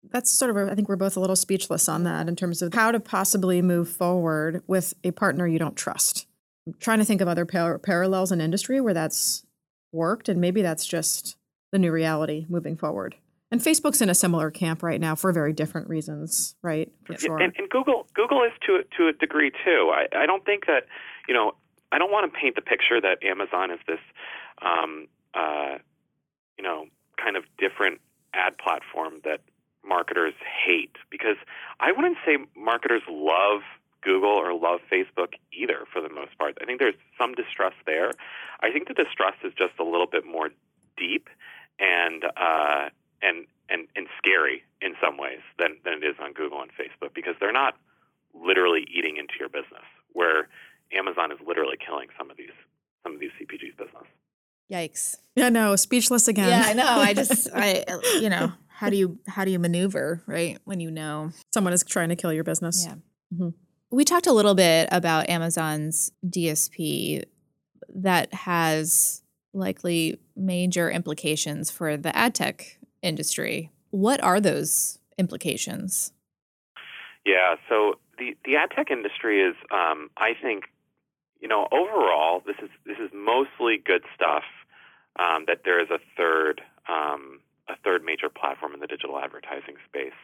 That's 0.10 0.32
sort 0.32 0.56
of, 0.56 0.70
I 0.70 0.76
think 0.76 0.88
we're 0.88 0.96
both 0.96 1.18
a 1.18 1.20
little 1.20 1.36
speechless 1.36 1.90
on 1.90 2.04
that 2.04 2.30
in 2.30 2.36
terms 2.36 2.62
of 2.62 2.74
how 2.74 2.92
to 2.92 3.00
possibly 3.00 3.62
move 3.62 3.90
forward 3.90 4.64
with 4.66 4.94
a 5.04 5.12
partner 5.12 5.48
you 5.48 5.60
don't 5.60 5.76
trust. 5.76 6.28
I'm 6.66 6.76
trying 6.80 7.00
to 7.00 7.06
think 7.06 7.20
of 7.20 7.28
other 7.28 7.46
par- 7.46 7.80
parallels 7.80 8.32
in 8.32 8.40
industry 8.40 8.80
where 8.80 8.94
that's 8.94 9.46
worked, 9.92 10.30
and 10.30 10.40
maybe 10.40 10.62
that's 10.62 10.86
just 10.86 11.36
the 11.72 11.80
new 11.80 11.92
reality 11.92 12.46
moving 12.48 12.78
forward. 12.78 13.16
And 13.50 13.62
Facebook's 13.62 14.02
in 14.02 14.10
a 14.10 14.16
similar 14.16 14.52
camp 14.52 14.84
right 14.84 15.00
now 15.00 15.16
for 15.16 15.32
very 15.32 15.54
different 15.54 15.88
reasons, 15.88 16.56
right? 16.62 16.92
For 17.06 17.18
sure. 17.18 17.38
And, 17.38 17.54
and 17.58 17.70
Google 17.70 18.08
Google 18.14 18.44
is 18.44 18.52
to 18.66 18.84
to 18.98 19.08
a 19.08 19.14
degree 19.14 19.52
too. 19.64 19.94
I, 19.94 20.08
I 20.16 20.26
don't 20.26 20.44
think 20.44 20.66
that 20.66 20.84
you 21.28 21.34
know 21.34 21.54
I 21.92 21.98
don't 21.98 22.12
want 22.12 22.32
to 22.32 22.40
paint 22.40 22.56
the 22.56 22.62
picture 22.62 23.00
that 23.00 23.24
Amazon 23.24 23.72
is 23.72 23.80
this 23.88 24.00
um, 24.62 25.08
uh, 25.34 25.78
you 26.58 26.64
know 26.64 26.88
kind 27.24 27.38
of 27.38 27.46
different 27.58 28.02
ad 28.34 28.58
platform 28.58 29.22
that 29.24 29.40
marketers 29.88 30.34
hate 30.66 30.98
because 31.10 31.38
I 31.80 31.94
wouldn't 31.94 32.18
say 32.26 32.38
marketers 32.56 33.04
love 33.10 33.62
Google 34.02 34.30
or 34.30 34.54
love 34.54 34.82
Facebook 34.92 35.34
either 35.54 35.86
for 35.92 36.02
the 36.02 36.10
most 36.10 36.38
part. 36.38 36.58
I 36.62 36.66
think 36.66 36.80
there's 36.80 36.96
some 37.18 37.34
distrust 37.34 37.78
there. 37.86 38.12
I 38.60 38.72
think 38.72 38.90
the 38.90 38.94
distrust 38.94 39.38
is 39.46 39.54
just 39.58 39.74
a 39.80 39.84
little 39.84 40.08
bit 40.08 40.26
more 40.26 40.50
deep 40.98 41.30
and 41.80 42.26
uh, 42.36 42.90
and 43.22 43.46
and 43.70 43.88
and 43.96 44.08
scary 44.18 44.64
in 44.82 44.94
some 45.02 45.18
ways 45.18 45.40
than 45.60 45.78
than 45.84 45.94
it 46.02 46.04
is 46.04 46.16
on 46.22 46.34
Google 46.34 46.62
and 46.62 46.72
Facebook 46.72 47.14
because 47.14 47.36
they're 47.40 47.54
not 47.54 47.76
literally 48.34 48.86
eating 48.94 49.18
into 49.18 49.34
your 49.40 49.50
business. 49.50 49.86
Where 50.14 50.48
Amazon 50.94 51.32
is 51.32 51.38
literally 51.46 51.78
killing 51.78 52.08
some 52.18 52.32
of 52.32 52.38
these 52.38 52.56
some 53.04 53.14
of 53.14 53.20
these 53.20 53.32
CPGs 53.40 53.78
business. 53.78 54.08
Yikes. 54.72 55.16
Yeah, 55.36 55.50
no, 55.50 55.76
speechless 55.76 56.28
again. 56.28 56.50
Yeah, 56.50 56.64
I 56.66 56.74
know. 56.74 56.88
I 56.88 57.14
just 57.14 57.50
I 57.56 57.86
you 58.20 58.30
know, 58.30 58.52
how 58.68 58.90
do 58.90 58.98
you 58.98 59.20
how 59.28 59.46
do 59.46 59.52
you 59.52 59.60
maneuver, 59.60 60.24
right? 60.28 60.60
When 60.66 60.80
you 60.80 60.92
know 60.92 61.32
someone 61.54 61.74
is 61.74 61.84
trying 61.84 62.10
to 62.10 62.16
kill 62.16 62.34
your 62.34 62.44
business. 62.44 62.86
Yeah. 62.86 62.96
Mm-hmm. 63.34 63.50
We 63.90 64.04
talked 64.04 64.28
a 64.28 64.34
little 64.34 64.56
bit 64.56 64.90
about 64.92 65.30
Amazon's 65.30 66.12
DSP 66.26 67.24
that 67.96 68.34
has 68.34 69.22
likely 69.54 70.20
major 70.36 70.92
implications 70.92 71.72
for 71.72 71.96
the 71.96 72.16
ad 72.16 72.36
tech 72.36 72.78
industry. 73.08 73.72
What 73.92 74.22
are 74.24 74.40
those 74.40 75.00
implications? 75.18 76.12
Yeah, 77.26 77.56
so 77.68 77.96
the, 78.18 78.36
the 78.46 78.56
ad 78.56 78.70
tech 78.76 78.92
industry 78.92 79.42
is, 79.42 79.56
um, 79.72 80.10
I 80.18 80.32
think, 80.42 80.66
you 81.42 81.48
know, 81.48 81.68
overall, 81.72 82.42
this 82.46 82.56
is 82.62 82.70
this 82.86 82.98
is 82.98 83.12
mostly 83.14 83.78
good 83.78 84.04
stuff. 84.16 84.44
Um, 85.20 85.46
that 85.48 85.62
there 85.66 85.82
is 85.82 85.90
a 85.90 85.98
third 86.16 86.62
um, 86.88 87.40
a 87.68 87.76
third 87.84 88.04
major 88.04 88.30
platform 88.30 88.74
in 88.74 88.80
the 88.80 88.88
digital 88.88 89.18
advertising 89.18 89.76
space. 89.90 90.20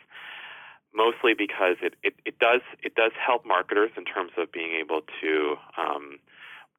Mostly 0.94 1.34
because 1.34 1.78
it, 1.82 1.96
it, 2.04 2.14
it 2.26 2.38
does 2.38 2.62
it 2.82 2.94
does 2.96 3.12
help 3.18 3.46
marketers 3.46 3.92
in 3.98 4.06
terms 4.06 4.32
of 4.38 4.52
being 4.52 4.78
able 4.80 5.02
to 5.22 5.56
um, 5.78 6.20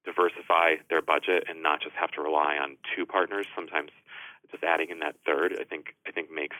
diversify 0.05 0.77
their 0.90 1.03
budget 1.03 1.45
and 1.49 1.62
not 1.62 1.81
just 1.83 1.97
have 1.97 2.11
to 2.12 2.21
rely 2.23 2.57
on 2.57 2.77
two 2.95 3.05
partners. 3.05 3.47
Sometimes 3.55 3.90
just 4.50 4.64
adding 4.64 4.90
in 4.90 4.98
that 5.00 5.16
third, 5.26 5.57
I 5.61 5.64
think 5.64 5.94
I 6.07 6.11
think 6.11 6.30
makes 6.30 6.57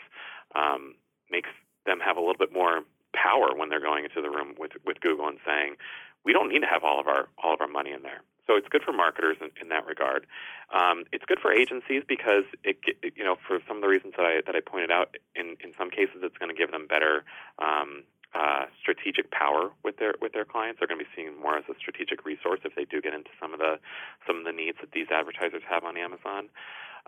um, 0.55 0.94
makes 1.31 1.51
them 1.87 2.01
have 2.01 2.16
a 2.16 2.20
little 2.20 2.38
bit 2.38 2.53
more 2.53 2.83
power 3.12 3.55
when 3.55 3.68
they're 3.68 3.81
going 3.81 4.05
into 4.05 4.20
the 4.20 4.31
room 4.31 4.55
with 4.59 4.73
with 4.85 5.01
Google 5.01 5.29
and 5.29 5.38
saying, 5.47 5.77
we 6.25 6.33
don't 6.33 6.49
need 6.49 6.61
to 6.61 6.66
have 6.66 6.83
all 6.85 7.01
of 7.01 7.07
our 7.07 7.29
all 7.42 7.55
of 7.55 7.61
our 7.61 7.68
money 7.68 7.92
in 7.92 8.03
there. 8.03 8.23
So 8.47 8.57
it's 8.57 8.68
good 8.68 8.83
for 8.83 8.92
marketers 8.92 9.38
in, 9.40 9.51
in 9.61 9.68
that 9.70 9.87
regard. 9.87 10.27
Um, 10.73 11.05
it's 11.12 11.25
good 11.25 11.38
for 11.40 11.51
agencies 11.51 12.03
because 12.07 12.44
it, 12.62 12.77
you 13.16 13.25
know, 13.25 13.37
for 13.47 13.59
some 13.66 13.77
of 13.77 13.83
the 13.83 13.88
reasons 13.88 14.14
that 14.16 14.27
I 14.27 14.40
that 14.47 14.55
I 14.55 14.61
pointed 14.61 14.90
out, 14.90 15.16
in 15.35 15.57
in 15.61 15.73
some 15.79 15.90
cases, 15.90 16.20
it's 16.23 16.37
going 16.37 16.55
to 16.55 16.59
give 16.59 16.70
them 16.70 16.87
better 16.87 17.25
um, 17.59 18.05
uh, 18.35 18.66
strategic 18.81 19.31
power 19.31 19.70
with 19.83 19.97
their 19.97 20.14
with 20.20 20.33
their 20.33 20.44
clients. 20.44 20.81
They're 20.81 20.88
going 20.88 21.01
to 21.01 21.05
be 21.05 21.11
seen 21.16 21.40
more 21.40 21.57
as 21.57 21.64
a 21.70 21.75
strategic 21.79 22.25
resource 22.25 22.61
if 22.64 22.75
they 22.75 22.85
do 22.85 23.01
get 23.01 23.14
into 23.14 23.31
some 23.40 23.55
of 23.55 23.61
the 23.61 23.79
some 24.27 24.38
of 24.38 24.44
the 24.44 24.53
needs 24.53 24.79
that 24.81 24.92
these 24.92 25.09
advertisers 25.11 25.62
have 25.68 25.85
on 25.85 25.97
Amazon. 25.97 26.49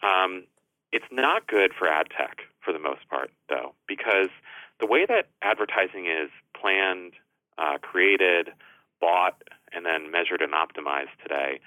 Um, 0.02 0.44
it's 0.92 1.06
not 1.10 1.46
good 1.46 1.72
for 1.78 1.88
ad 1.88 2.08
tech 2.16 2.38
for 2.60 2.72
the 2.72 2.78
most 2.78 3.08
part, 3.08 3.30
though, 3.48 3.74
because 3.86 4.28
the 4.80 4.86
way 4.86 5.06
that 5.06 5.28
advertising 5.42 6.06
is 6.06 6.30
planned, 6.58 7.12
uh, 7.58 7.78
created, 7.80 8.50
bought, 9.00 9.42
and 9.72 9.84
then 9.84 10.10
measured 10.10 10.42
and 10.42 10.52
optimized 10.52 11.14
today 11.22 11.60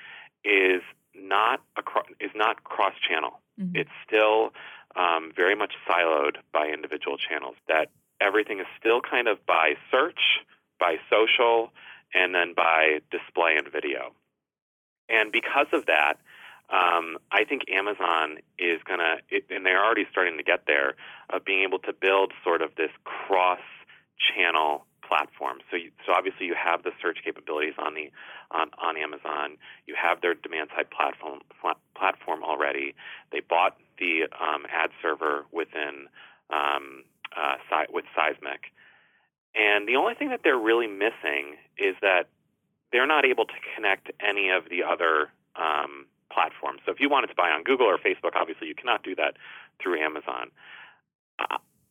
is 0.43 0.81
not 1.15 1.61
acro- 1.77 2.05
is 2.19 2.31
not 2.35 2.63
cross 2.63 2.93
channel. 3.07 3.39
Mm-hmm. 3.59 3.75
It's 3.75 3.89
still 4.07 4.53
um, 4.95 5.31
very 5.35 5.55
much 5.55 5.73
siloed 5.87 6.37
by 6.53 6.67
individual 6.67 7.17
channels. 7.17 7.55
That 7.67 7.89
everything 8.21 8.59
is 8.59 8.67
still 8.79 9.01
kind 9.01 9.27
of 9.27 9.45
by 9.45 9.73
search, 9.91 10.39
by 10.79 10.97
social, 11.09 11.71
and 12.13 12.33
then 12.33 12.53
by 12.55 12.99
display 13.11 13.55
and 13.57 13.67
video. 13.71 14.13
And 15.09 15.31
because 15.31 15.67
of 15.73 15.87
that, 15.87 16.15
um, 16.71 17.17
I 17.31 17.45
think 17.45 17.63
Amazon 17.69 18.37
is 18.59 18.79
going 18.85 18.99
to, 18.99 19.17
and 19.49 19.65
they're 19.65 19.83
already 19.83 20.05
starting 20.11 20.37
to 20.37 20.43
get 20.43 20.65
there, 20.67 20.95
of 21.31 21.43
being 21.43 21.63
able 21.63 21.79
to 21.79 21.93
build 21.93 22.33
sort 22.43 22.61
of 22.61 22.75
this 22.75 22.91
cross 23.03 23.59
channel 24.19 24.85
platform. 25.01 25.57
So, 25.71 25.77
you, 25.77 25.89
so 26.05 26.13
obviously 26.13 26.45
you 26.45 26.53
have 26.53 26.83
the 26.83 26.91
search 27.01 27.17
capabilities 27.25 27.73
on 27.79 27.95
the 27.95 28.11
on, 28.51 28.69
on 28.77 28.97
Amazon. 28.97 29.57
You 29.87 29.95
have 29.97 30.21
their 30.21 30.35
demand 30.35 30.69
side 30.75 30.89
platform 30.91 31.39
platform 31.97 32.43
already. 32.43 32.93
They 33.31 33.41
bought 33.41 33.77
the 33.97 34.29
um, 34.39 34.65
ad 34.71 34.91
server 35.01 35.45
within 35.51 36.05
um, 36.51 37.03
uh, 37.35 37.55
with 37.91 38.05
Sizmek, 38.15 38.69
and 39.55 39.87
the 39.87 39.95
only 39.95 40.13
thing 40.13 40.29
that 40.29 40.41
they're 40.43 40.57
really 40.57 40.87
missing 40.87 41.57
is 41.77 41.95
that 42.01 42.29
they're 42.91 43.07
not 43.07 43.25
able 43.25 43.45
to 43.45 43.53
connect 43.75 44.11
any 44.19 44.49
of 44.49 44.69
the 44.69 44.83
other 44.83 45.29
um, 45.55 46.05
platforms. 46.31 46.81
So 46.85 46.91
if 46.91 46.99
you 46.99 47.09
wanted 47.09 47.27
to 47.27 47.35
buy 47.35 47.49
on 47.49 47.63
Google 47.63 47.87
or 47.87 47.97
Facebook, 47.97 48.35
obviously 48.35 48.67
you 48.67 48.75
cannot 48.75 49.03
do 49.03 49.15
that 49.15 49.37
through 49.81 49.99
Amazon. 49.99 50.51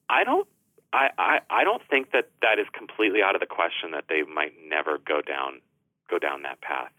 I 0.08 0.24
don't. 0.24 0.46
I, 0.90 1.10
I, 1.18 1.40
I 1.50 1.64
don't 1.64 1.82
think 1.90 2.12
that 2.12 2.30
that 2.40 2.58
is 2.58 2.66
completely 2.72 3.22
out 3.22 3.34
of 3.34 3.40
the 3.40 3.46
question 3.46 3.90
that 3.92 4.04
they 4.08 4.22
might 4.22 4.54
never 4.66 4.98
go 4.98 5.20
down 5.20 5.60
go 6.08 6.18
down 6.18 6.42
that 6.42 6.60
path. 6.62 6.90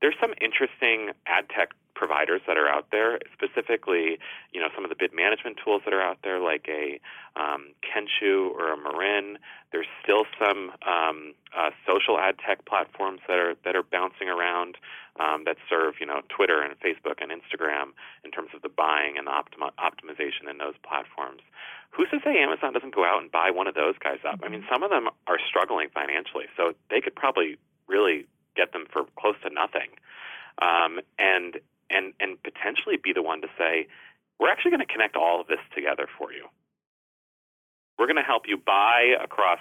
There's 0.00 0.16
some 0.20 0.34
interesting 0.40 1.12
ad 1.26 1.48
tech 1.48 1.70
providers 1.94 2.40
that 2.46 2.56
are 2.56 2.68
out 2.68 2.86
there, 2.90 3.18
specifically, 3.32 4.18
you 4.52 4.60
know, 4.60 4.68
some 4.74 4.84
of 4.84 4.90
the 4.90 4.96
bid 4.96 5.12
management 5.14 5.58
tools 5.62 5.82
that 5.84 5.94
are 5.94 6.02
out 6.02 6.18
there, 6.22 6.40
like 6.40 6.68
a 6.68 7.00
um, 7.36 7.72
Kenshoo 7.82 8.50
or 8.50 8.72
a 8.72 8.76
Marin. 8.76 9.38
There's 9.72 9.86
still 10.02 10.24
some 10.38 10.72
um, 10.86 11.34
uh, 11.56 11.70
social 11.86 12.18
ad 12.18 12.36
tech 12.38 12.64
platforms 12.66 13.20
that 13.28 13.38
are 13.38 13.54
that 13.64 13.76
are 13.76 13.82
bouncing 13.82 14.28
around 14.28 14.76
um, 15.18 15.44
that 15.44 15.56
serve, 15.68 15.94
you 16.00 16.06
know, 16.06 16.22
Twitter 16.28 16.62
and 16.62 16.78
Facebook 16.80 17.20
and 17.20 17.30
Instagram 17.30 17.92
in 18.24 18.30
terms 18.30 18.50
of 18.54 18.62
the 18.62 18.68
buying 18.68 19.16
and 19.18 19.28
optimization 19.28 20.50
in 20.50 20.58
those 20.58 20.74
platforms. 20.82 21.42
Who's 21.90 22.08
to 22.10 22.20
say 22.24 22.38
Amazon 22.38 22.72
doesn't 22.72 22.94
go 22.94 23.04
out 23.04 23.20
and 23.20 23.30
buy 23.30 23.50
one 23.50 23.66
of 23.66 23.74
those 23.74 23.98
guys 23.98 24.18
up? 24.26 24.40
I 24.42 24.48
mean, 24.48 24.64
some 24.70 24.82
of 24.82 24.90
them 24.90 25.08
are 25.26 25.38
struggling 25.46 25.88
financially, 25.92 26.46
so 26.56 26.72
they 26.88 27.00
could 27.00 27.14
probably 27.14 27.58
really 27.88 28.26
get 28.56 28.72
them 28.72 28.86
for 28.90 29.04
close 29.18 29.34
to 29.42 29.50
nothing. 29.50 29.90
Um, 30.62 31.00
and 31.18 31.58
and 31.90 32.12
and 32.20 32.42
potentially 32.42 32.96
be 32.96 33.12
the 33.12 33.22
one 33.22 33.40
to 33.42 33.48
say, 33.58 33.86
we're 34.38 34.50
actually 34.50 34.70
going 34.70 34.86
to 34.86 34.92
connect 34.92 35.16
all 35.16 35.40
of 35.40 35.46
this 35.46 35.60
together 35.74 36.06
for 36.18 36.32
you. 36.32 36.46
We're 37.98 38.06
going 38.06 38.16
to 38.16 38.22
help 38.22 38.44
you 38.48 38.56
buy 38.56 39.14
across 39.22 39.60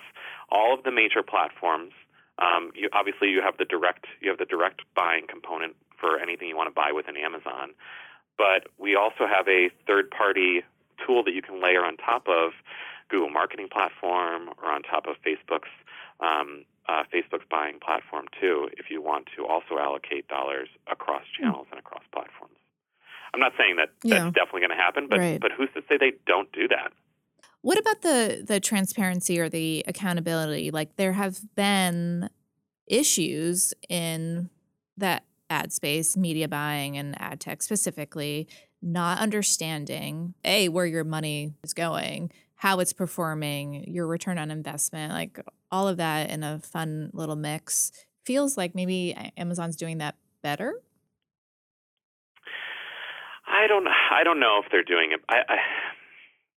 all 0.50 0.74
of 0.74 0.84
the 0.84 0.92
major 0.92 1.22
platforms. 1.22 1.92
Um, 2.40 2.72
you, 2.74 2.88
obviously, 2.94 3.30
you 3.30 3.42
have 3.42 3.58
the 3.58 3.66
direct 3.66 4.06
you 4.22 4.30
have 4.30 4.40
the 4.40 4.46
direct 4.46 4.82
buying 4.96 5.28
component 5.28 5.76
for 6.00 6.18
anything 6.20 6.48
you 6.48 6.56
want 6.56 6.70
to 6.70 6.74
buy 6.74 6.92
within 6.96 7.18
Amazon, 7.18 7.76
but 8.38 8.72
we 8.78 8.96
also 8.96 9.28
have 9.28 9.48
a 9.50 9.70
third 9.86 10.10
party 10.10 10.64
tool 11.06 11.24
that 11.24 11.34
you 11.34 11.42
can 11.42 11.62
layer 11.62 11.84
on 11.84 11.98
top 11.98 12.28
of 12.28 12.52
Google 13.10 13.30
Marketing 13.30 13.68
Platform 13.70 14.50
or 14.62 14.72
on 14.72 14.84
top 14.84 15.08
of 15.08 15.16
Facebook's 15.26 15.74
um, 16.22 16.64
uh, 16.90 17.04
Facebook's 17.14 17.46
buying 17.50 17.80
platform 17.80 18.26
too, 18.42 18.68
if 18.78 18.90
you 18.90 19.02
want 19.02 19.28
to 19.38 19.46
also 19.46 19.78
allocate 19.80 20.28
dollars 20.28 20.70
across 20.92 21.24
hmm. 21.38 21.44
channels 21.44 21.68
and 21.72 21.80
across 21.80 22.04
platforms. 22.12 22.56
I'm 23.34 23.40
not 23.40 23.52
saying 23.58 23.76
that 23.78 23.90
yeah. 24.04 24.24
that's 24.24 24.34
definitely 24.34 24.62
going 24.62 24.78
to 24.78 24.84
happen, 24.84 25.08
but 25.08 25.20
right. 25.20 25.40
but 25.40 25.52
who's 25.52 25.70
to 25.76 25.82
say 25.88 25.98
they 25.98 26.14
don't 26.26 26.52
do 26.52 26.68
that? 26.70 26.92
What 27.62 27.78
about 27.78 28.02
the 28.02 28.44
the 28.46 28.60
transparency 28.60 29.40
or 29.40 29.50
the 29.50 29.84
accountability? 29.88 30.72
Like 30.72 30.96
there 30.96 31.14
have 31.14 31.40
been 31.56 32.30
issues 32.88 33.74
in 33.88 34.50
that 34.98 35.26
ad 35.50 35.72
space, 35.72 36.18
media 36.18 36.48
buying 36.48 36.98
and 36.98 37.20
ad 37.22 37.40
tech 37.40 37.62
specifically, 37.62 38.48
not 38.82 39.20
understanding 39.20 40.34
a 40.44 40.70
where 40.70 40.88
your 40.88 41.04
money 41.04 41.54
is 41.64 41.76
going, 41.76 42.32
how 42.60 42.80
it's 42.82 42.92
performing, 42.92 43.86
your 43.88 44.06
return 44.06 44.38
on 44.38 44.52
investment, 44.52 45.14
like 45.14 45.40
all 45.72 45.88
of 45.88 45.96
that 45.96 46.30
in 46.30 46.44
a 46.44 46.60
fun 46.60 47.10
little 47.14 47.38
mix. 47.38 47.90
Feels 48.26 48.58
like 48.58 48.76
maybe 48.76 49.16
eh, 49.16 49.30
Amazon's 49.38 49.78
doing 49.78 50.00
that 50.00 50.16
better. 50.44 50.74
I 53.48 53.66
don't. 53.68 53.88
I 53.88 54.26
don't 54.26 54.42
know 54.42 54.62
if 54.64 54.70
they're 54.72 54.84
doing 54.84 55.14
it. 55.14 55.22
I. 55.30 55.38
I, 55.48 55.58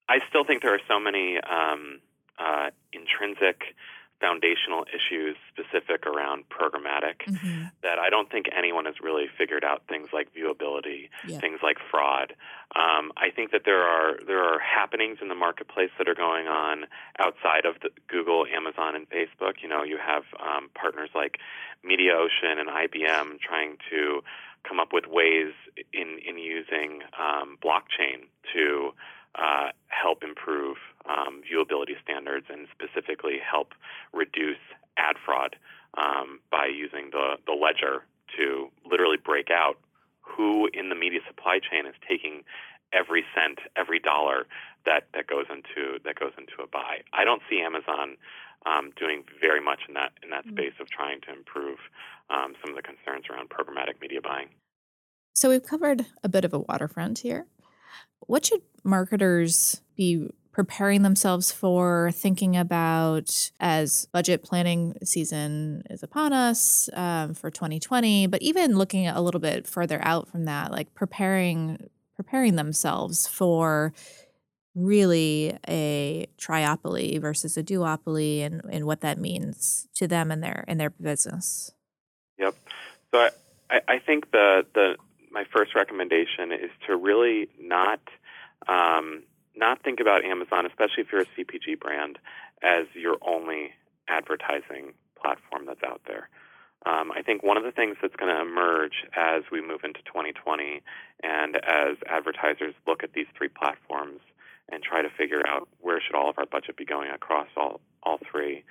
I 0.08 0.18
still 0.28 0.44
think 0.44 0.62
there 0.62 0.74
are 0.74 0.80
so 0.88 0.98
many 0.98 1.38
um, 1.38 2.00
uh, 2.36 2.70
intrinsic 2.92 3.62
foundational 4.22 4.86
issues 4.94 5.36
specific 5.50 6.06
around 6.06 6.44
programmatic 6.48 7.26
mm-hmm. 7.26 7.64
that 7.82 7.98
I 7.98 8.08
don't 8.08 8.30
think 8.30 8.46
anyone 8.56 8.86
has 8.86 8.94
really 9.02 9.26
figured 9.36 9.64
out 9.64 9.82
things 9.88 10.08
like 10.12 10.28
viewability, 10.32 11.10
yeah. 11.26 11.40
things 11.40 11.58
like 11.62 11.78
fraud. 11.90 12.34
Um, 12.76 13.10
I 13.16 13.30
think 13.34 13.50
that 13.50 13.62
there 13.64 13.82
are 13.82 14.18
there 14.24 14.42
are 14.42 14.60
happenings 14.60 15.18
in 15.20 15.28
the 15.28 15.34
marketplace 15.34 15.90
that 15.98 16.08
are 16.08 16.14
going 16.14 16.46
on 16.46 16.86
outside 17.18 17.66
of 17.66 17.74
the 17.82 17.90
Google, 18.06 18.46
Amazon, 18.46 18.94
and 18.94 19.10
Facebook. 19.10 19.60
You 19.60 19.68
know, 19.68 19.82
you 19.82 19.98
have 19.98 20.22
um, 20.38 20.70
partners 20.74 21.10
like 21.14 21.38
MediaOcean 21.84 22.58
and 22.58 22.68
IBM 22.70 23.40
trying 23.40 23.76
to 23.90 24.22
come 24.66 24.78
up 24.78 24.92
with 24.92 25.06
ways 25.06 25.52
in 25.92 26.18
in 26.24 26.38
using 26.38 27.02
um, 27.18 27.58
blockchain 27.62 28.30
to 28.54 28.92
uh, 29.34 29.68
help 29.88 30.22
improve 30.22 30.76
um, 31.08 31.42
viewability 31.42 31.94
standards 32.02 32.46
and 32.50 32.66
specifically 32.72 33.38
help 33.38 33.72
reduce 34.12 34.60
ad 34.96 35.16
fraud 35.24 35.56
um, 35.96 36.40
by 36.50 36.66
using 36.66 37.10
the, 37.12 37.36
the 37.46 37.52
ledger 37.52 38.04
to 38.36 38.68
literally 38.88 39.16
break 39.16 39.50
out 39.50 39.78
who 40.20 40.68
in 40.72 40.88
the 40.88 40.94
media 40.94 41.20
supply 41.26 41.58
chain 41.58 41.86
is 41.86 41.94
taking 42.08 42.42
every 42.92 43.24
cent, 43.34 43.58
every 43.76 43.98
dollar 43.98 44.46
that, 44.84 45.08
that 45.14 45.26
goes 45.26 45.46
into 45.50 45.98
that 46.04 46.18
goes 46.18 46.32
into 46.38 46.62
a 46.62 46.66
buy. 46.66 47.00
I 47.12 47.24
don't 47.24 47.42
see 47.48 47.60
Amazon 47.60 48.16
um, 48.66 48.92
doing 48.96 49.24
very 49.40 49.60
much 49.60 49.80
in 49.88 49.94
that 49.94 50.12
in 50.22 50.30
that 50.30 50.46
mm. 50.46 50.52
space 50.52 50.74
of 50.80 50.88
trying 50.90 51.20
to 51.22 51.32
improve 51.32 51.78
um, 52.30 52.54
some 52.60 52.70
of 52.70 52.76
the 52.76 52.82
concerns 52.82 53.24
around 53.30 53.50
programmatic 53.50 54.00
media 54.00 54.20
buying. 54.20 54.48
So 55.34 55.48
we've 55.48 55.62
covered 55.62 56.06
a 56.22 56.28
bit 56.28 56.44
of 56.44 56.52
a 56.52 56.58
waterfront 56.58 57.20
here. 57.20 57.46
What 58.26 58.46
should 58.46 58.62
marketers 58.84 59.80
be 59.96 60.30
preparing 60.52 61.02
themselves 61.02 61.50
for, 61.50 62.10
thinking 62.12 62.56
about 62.56 63.50
as 63.58 64.06
budget 64.12 64.42
planning 64.42 64.94
season 65.02 65.82
is 65.88 66.02
upon 66.02 66.32
us 66.32 66.90
um, 66.92 67.32
for 67.34 67.50
2020, 67.50 68.26
but 68.26 68.42
even 68.42 68.76
looking 68.76 69.08
a 69.08 69.22
little 69.22 69.40
bit 69.40 69.66
further 69.66 69.98
out 70.02 70.28
from 70.28 70.44
that, 70.44 70.70
like 70.70 70.94
preparing 70.94 71.88
preparing 72.14 72.56
themselves 72.56 73.26
for 73.26 73.94
really 74.74 75.56
a 75.68 76.26
triopoly 76.38 77.20
versus 77.20 77.56
a 77.56 77.62
duopoly 77.62 78.44
and, 78.44 78.62
and 78.70 78.84
what 78.86 79.00
that 79.00 79.18
means 79.18 79.88
to 79.94 80.06
them 80.06 80.30
and 80.30 80.42
their 80.42 80.64
and 80.68 80.78
their 80.78 80.90
business. 80.90 81.72
Yep. 82.38 82.54
So 83.10 83.28
I, 83.70 83.80
I 83.88 83.98
think 83.98 84.30
the 84.30 84.66
the 84.74 84.96
my 85.32 85.44
first 85.52 85.74
recommendation 85.74 86.52
is 86.52 86.70
to 86.86 86.96
really 86.96 87.48
not 87.60 88.00
um, 88.68 89.24
not 89.56 89.82
think 89.82 90.00
about 90.00 90.24
Amazon, 90.24 90.66
especially 90.66 91.02
if 91.02 91.12
you're 91.12 91.22
a 91.22 91.26
CPG 91.26 91.78
brand, 91.80 92.18
as 92.62 92.86
your 92.94 93.16
only 93.22 93.72
advertising 94.08 94.94
platform 95.20 95.66
that's 95.66 95.82
out 95.84 96.00
there. 96.06 96.28
Um, 96.84 97.12
I 97.12 97.22
think 97.22 97.42
one 97.42 97.56
of 97.56 97.62
the 97.62 97.70
things 97.70 97.96
that's 98.02 98.16
going 98.16 98.34
to 98.34 98.40
emerge 98.40 99.04
as 99.16 99.42
we 99.52 99.60
move 99.60 99.80
into 99.84 100.00
2020 100.02 100.82
and 101.22 101.56
as 101.56 101.96
advertisers 102.08 102.74
look 102.86 103.04
at 103.04 103.12
these 103.12 103.26
three 103.36 103.48
platforms 103.48 104.20
and 104.70 104.82
try 104.82 105.02
to 105.02 105.08
figure 105.10 105.46
out 105.46 105.68
where 105.80 106.00
should 106.00 106.16
all 106.16 106.28
of 106.28 106.38
our 106.38 106.46
budget 106.46 106.76
be 106.76 106.84
going 106.84 107.10
across 107.10 107.46
all, 107.56 107.80
all 108.02 108.18
three, 108.30 108.64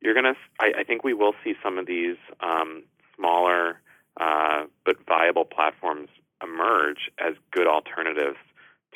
you're 0.00 0.14
going 0.14 0.24
to, 0.24 0.36
I, 0.60 0.80
I 0.80 0.84
think 0.84 1.02
we 1.02 1.14
will 1.14 1.34
see 1.42 1.54
some 1.62 1.78
of 1.78 1.86
these 1.86 2.16
um, 2.40 2.84
smaller 3.16 3.80
uh, 4.20 4.64
but 4.84 4.96
viable 5.06 5.44
platforms 5.44 6.08
emerge 6.42 7.10
as 7.18 7.34
good 7.50 7.66
alternatives 7.66 8.36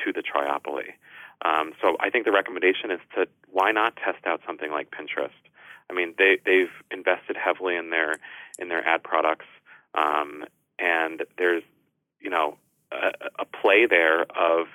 to 0.04 0.12
the 0.12 0.22
triopoly. 0.22 0.94
Um, 1.44 1.72
so 1.80 1.96
I 2.00 2.10
think 2.10 2.24
the 2.24 2.32
recommendation 2.32 2.90
is 2.90 3.00
to 3.14 3.26
why 3.50 3.72
not 3.72 3.96
test 3.96 4.26
out 4.26 4.40
something 4.46 4.70
like 4.70 4.90
Pinterest? 4.90 5.30
I 5.90 5.94
mean, 5.94 6.14
they 6.18 6.38
they've 6.44 6.72
invested 6.90 7.36
heavily 7.36 7.76
in 7.76 7.90
their 7.90 8.16
in 8.58 8.68
their 8.68 8.86
ad 8.86 9.02
products, 9.02 9.46
um, 9.94 10.44
and 10.78 11.24
there's 11.38 11.62
you 12.20 12.30
know 12.30 12.56
a, 12.92 13.10
a 13.40 13.44
play 13.44 13.86
there 13.88 14.22
of 14.36 14.66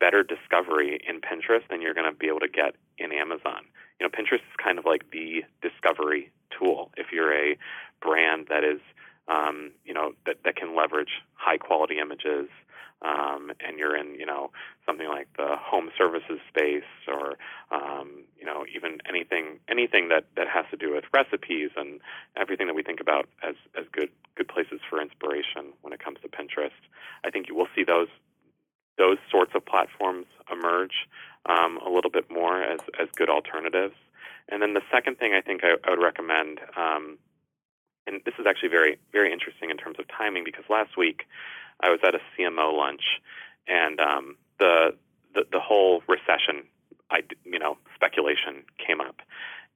better 0.00 0.22
discovery 0.22 0.98
in 1.06 1.20
Pinterest 1.20 1.66
than 1.68 1.82
you're 1.82 1.94
going 1.94 2.10
to 2.10 2.16
be 2.16 2.28
able 2.28 2.40
to 2.40 2.48
get 2.48 2.74
in 2.98 3.12
Amazon. 3.12 3.62
You 4.00 4.06
know, 4.06 4.10
Pinterest 4.10 4.42
is 4.42 4.56
kind 4.62 4.78
of 4.78 4.84
like 4.84 5.10
the 5.12 5.44
discovery 5.60 6.32
tool 6.56 6.90
if 6.96 7.06
you're 7.12 7.32
a 7.32 7.56
brand 8.00 8.46
that 8.48 8.64
is 8.64 8.80
um, 9.28 9.72
you 9.84 9.94
know 9.94 10.12
that, 10.26 10.36
that 10.44 10.56
can 10.56 10.76
leverage 10.76 11.22
high 11.34 11.58
quality 11.58 11.98
images 11.98 12.48
um, 13.04 13.50
and 13.60 13.78
you're 13.78 13.96
in, 13.96 14.14
you 14.14 14.26
know, 14.26 14.50
something 14.86 15.08
like 15.08 15.28
the 15.36 15.56
home 15.58 15.90
services 15.98 16.38
space, 16.48 16.88
or 17.08 17.36
um, 17.70 18.24
you 18.38 18.46
know, 18.46 18.64
even 18.74 18.98
anything 19.08 19.58
anything 19.68 20.08
that 20.08 20.24
that 20.36 20.46
has 20.48 20.64
to 20.70 20.76
do 20.76 20.94
with 20.94 21.04
recipes 21.12 21.70
and 21.76 22.00
everything 22.36 22.66
that 22.68 22.74
we 22.74 22.82
think 22.82 23.00
about 23.00 23.28
as 23.42 23.54
as 23.76 23.84
good 23.92 24.10
good 24.36 24.48
places 24.48 24.80
for 24.88 25.00
inspiration 25.00 25.72
when 25.82 25.92
it 25.92 26.02
comes 26.02 26.18
to 26.22 26.28
Pinterest. 26.28 26.70
I 27.24 27.30
think 27.30 27.48
you 27.48 27.56
will 27.56 27.68
see 27.74 27.84
those 27.84 28.08
those 28.98 29.18
sorts 29.30 29.52
of 29.54 29.66
platforms 29.66 30.26
emerge 30.50 31.08
um, 31.46 31.78
a 31.84 31.90
little 31.90 32.10
bit 32.10 32.30
more 32.30 32.62
as 32.62 32.80
as 33.00 33.08
good 33.16 33.28
alternatives. 33.28 33.94
And 34.48 34.60
then 34.60 34.74
the 34.74 34.82
second 34.92 35.18
thing 35.18 35.34
I 35.34 35.40
think 35.40 35.62
I, 35.64 35.74
I 35.84 35.90
would 35.90 36.02
recommend. 36.02 36.60
And 38.06 38.20
this 38.24 38.34
is 38.38 38.46
actually 38.48 38.70
very, 38.70 38.98
very 39.12 39.32
interesting 39.32 39.70
in 39.70 39.76
terms 39.76 39.96
of 39.98 40.06
timing 40.08 40.44
because 40.44 40.64
last 40.68 40.96
week 40.96 41.22
I 41.80 41.90
was 41.90 42.00
at 42.06 42.14
a 42.14 42.20
CMO 42.36 42.76
lunch, 42.76 43.02
and 43.66 44.00
um, 44.00 44.36
the, 44.58 44.94
the 45.34 45.42
the 45.50 45.60
whole 45.60 46.02
recession, 46.08 46.66
I 47.10 47.22
you 47.44 47.58
know, 47.58 47.78
speculation 47.94 48.64
came 48.84 49.00
up, 49.00 49.16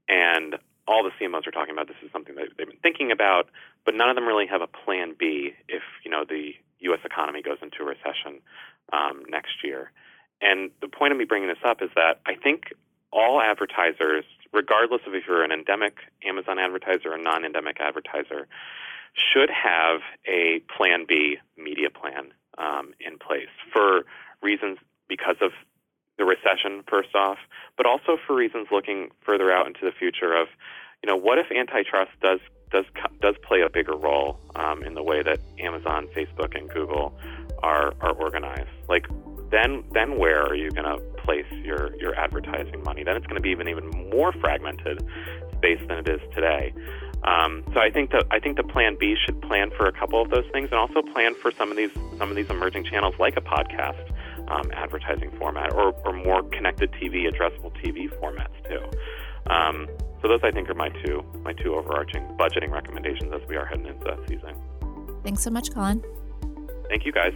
and 0.09 0.57
all 0.89 1.03
the 1.03 1.11
CMOs 1.21 1.47
are 1.47 1.51
talking 1.51 1.73
about 1.73 1.89
this 1.89 1.97
is 2.05 2.11
something 2.13 2.35
that 2.37 2.49
they've 2.57 2.67
been 2.67 2.79
thinking 2.83 3.11
about, 3.11 3.49
but 3.85 3.95
none 3.95 4.09
of 4.09 4.15
them 4.15 4.27
really 4.27 4.47
have 4.47 4.63
a 4.63 4.69
plan 4.69 5.15
B 5.19 5.53
if 5.69 5.83
you 6.05 6.11
know 6.11 6.25
the 6.29 6.53
U.S. 6.81 7.01
economy 7.05 7.43
goes 7.43 7.59
into 7.63 7.83
a 7.83 7.85
recession 7.85 8.41
um, 8.93 9.25
next 9.29 9.65
year. 9.65 9.91
And 10.41 10.71
the 10.81 10.89
point 10.89 11.13
of 11.13 11.19
me 11.19 11.25
bringing 11.25 11.49
this 11.49 11.65
up 11.65 11.83
is 11.83 11.91
that 11.97 12.21
I 12.27 12.35
think 12.35 12.75
all 13.13 13.41
advertisers, 13.41 14.25
regardless 14.53 15.01
of 15.07 15.15
if 15.15 15.25
you're 15.27 15.45
an 15.45 15.53
endemic 15.53 15.99
Amazon 16.25 16.59
advertiser 16.59 17.11
or 17.11 17.15
a 17.15 17.23
non-endemic 17.23 17.79
advertiser, 17.81 18.47
should 19.15 19.51
have 19.51 20.01
a 20.27 20.61
Plan 20.77 21.07
B 21.09 21.37
media 21.57 21.89
plan 21.91 22.33
um, 22.59 22.93
in 23.01 23.19
place 23.19 23.49
for 23.73 24.05
reasons 24.43 24.79
because 25.09 25.37
of 25.41 25.53
the 26.19 26.25
recession, 26.25 26.83
first 26.89 27.15
off, 27.15 27.39
but 27.77 27.87
also 27.87 28.17
for 28.27 28.35
reasons 28.35 28.69
looking 28.71 29.11
further 29.25 29.51
out 29.53 29.67
into 29.67 29.81
the 29.83 29.93
future 29.93 30.35
of, 30.35 30.49
you 31.03 31.07
know, 31.07 31.17
what 31.17 31.39
if 31.39 31.47
antitrust 31.51 32.11
does 32.23 32.41
does 32.71 32.85
does 33.21 33.37
play 33.47 33.61
a 33.61 33.71
bigger 33.71 33.97
role 33.97 34.41
um, 34.57 34.83
in 34.83 34.95
the 34.95 35.03
way 35.03 35.23
that 35.23 35.39
Amazon, 35.61 36.09
Facebook, 36.17 36.57
and 36.59 36.69
Google 36.69 37.19
are 37.63 37.93
are 38.01 38.13
organized? 38.13 38.69
Like, 38.89 39.07
then 39.51 39.85
then 39.93 40.19
where 40.19 40.43
are 40.43 40.55
you 40.55 40.71
going 40.71 40.85
to 40.85 40.99
place 41.23 41.51
your 41.63 41.95
your 41.97 42.15
advertising 42.15 42.83
money? 42.83 43.05
Then 43.05 43.17
it's 43.17 43.27
going 43.27 43.37
to 43.37 43.43
be 43.43 43.51
even 43.51 43.69
even 43.69 43.89
more 44.11 44.33
fragmented 44.33 45.05
space 45.57 45.81
than 45.89 45.99
it 45.99 46.09
is 46.09 46.21
today. 46.35 46.73
Um, 47.25 47.65
so 47.75 47.81
I 47.81 47.91
think 47.91 48.11
that 48.13 48.25
I 48.31 48.39
think 48.39 48.57
the 48.57 48.63
Plan 48.63 48.97
B 48.99 49.17
should 49.25 49.41
plan 49.43 49.71
for 49.77 49.87
a 49.87 49.93
couple 49.93 50.21
of 50.21 50.31
those 50.31 50.45
things, 50.53 50.69
and 50.71 50.79
also 50.79 51.03
plan 51.03 51.35
for 51.35 51.51
some 51.53 51.71
of 51.71 51.77
these 51.77 51.91
some 52.19 52.31
of 52.31 52.37
these 52.37 52.49
emerging 52.51 52.85
channels 52.85 53.15
like 53.19 53.37
a 53.37 53.41
podcast 53.41 54.13
um, 54.49 54.71
advertising 54.73 55.31
format, 55.39 55.73
or, 55.73 55.93
or 56.05 56.13
more 56.13 56.43
connected 56.43 56.93
TV, 56.93 57.29
addressable 57.29 57.73
TV 57.83 58.09
formats 58.21 58.55
too. 58.69 58.83
Um, 59.51 59.89
so 60.23 60.29
those 60.29 60.41
I 60.43 60.51
think 60.51 60.69
are 60.69 60.75
my 60.75 60.91
two 61.05 61.25
my 61.43 61.53
two 61.53 61.75
overarching 61.75 62.23
budgeting 62.39 62.71
recommendations 62.71 63.33
as 63.33 63.47
we 63.49 63.57
are 63.57 63.65
heading 63.65 63.87
into 63.87 64.05
that 64.05 64.19
season. 64.29 64.55
Thanks 65.25 65.43
so 65.43 65.51
much, 65.51 65.73
Collin. 65.73 66.05
Thank 66.89 67.05
you, 67.05 67.13
guys. 67.13 67.35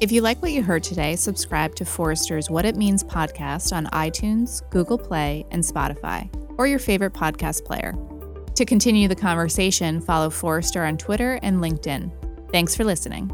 If 0.00 0.10
you 0.10 0.22
like 0.22 0.40
what 0.40 0.52
you 0.52 0.62
heard 0.62 0.82
today, 0.82 1.14
subscribe 1.14 1.74
to 1.74 1.84
Forrester's 1.84 2.48
What 2.48 2.64
It 2.64 2.74
Means 2.74 3.04
podcast 3.04 3.70
on 3.70 3.84
iTunes, 3.88 4.62
Google 4.70 4.96
Play, 4.96 5.44
and 5.50 5.62
Spotify, 5.62 6.26
or 6.56 6.66
your 6.66 6.78
favorite 6.78 7.12
podcast 7.12 7.66
player. 7.66 7.94
To 8.54 8.64
continue 8.64 9.08
the 9.08 9.14
conversation, 9.14 10.00
follow 10.00 10.30
Forrester 10.30 10.86
on 10.86 10.96
Twitter 10.96 11.38
and 11.42 11.58
LinkedIn. 11.60 12.10
Thanks 12.50 12.74
for 12.74 12.82
listening. 12.82 13.30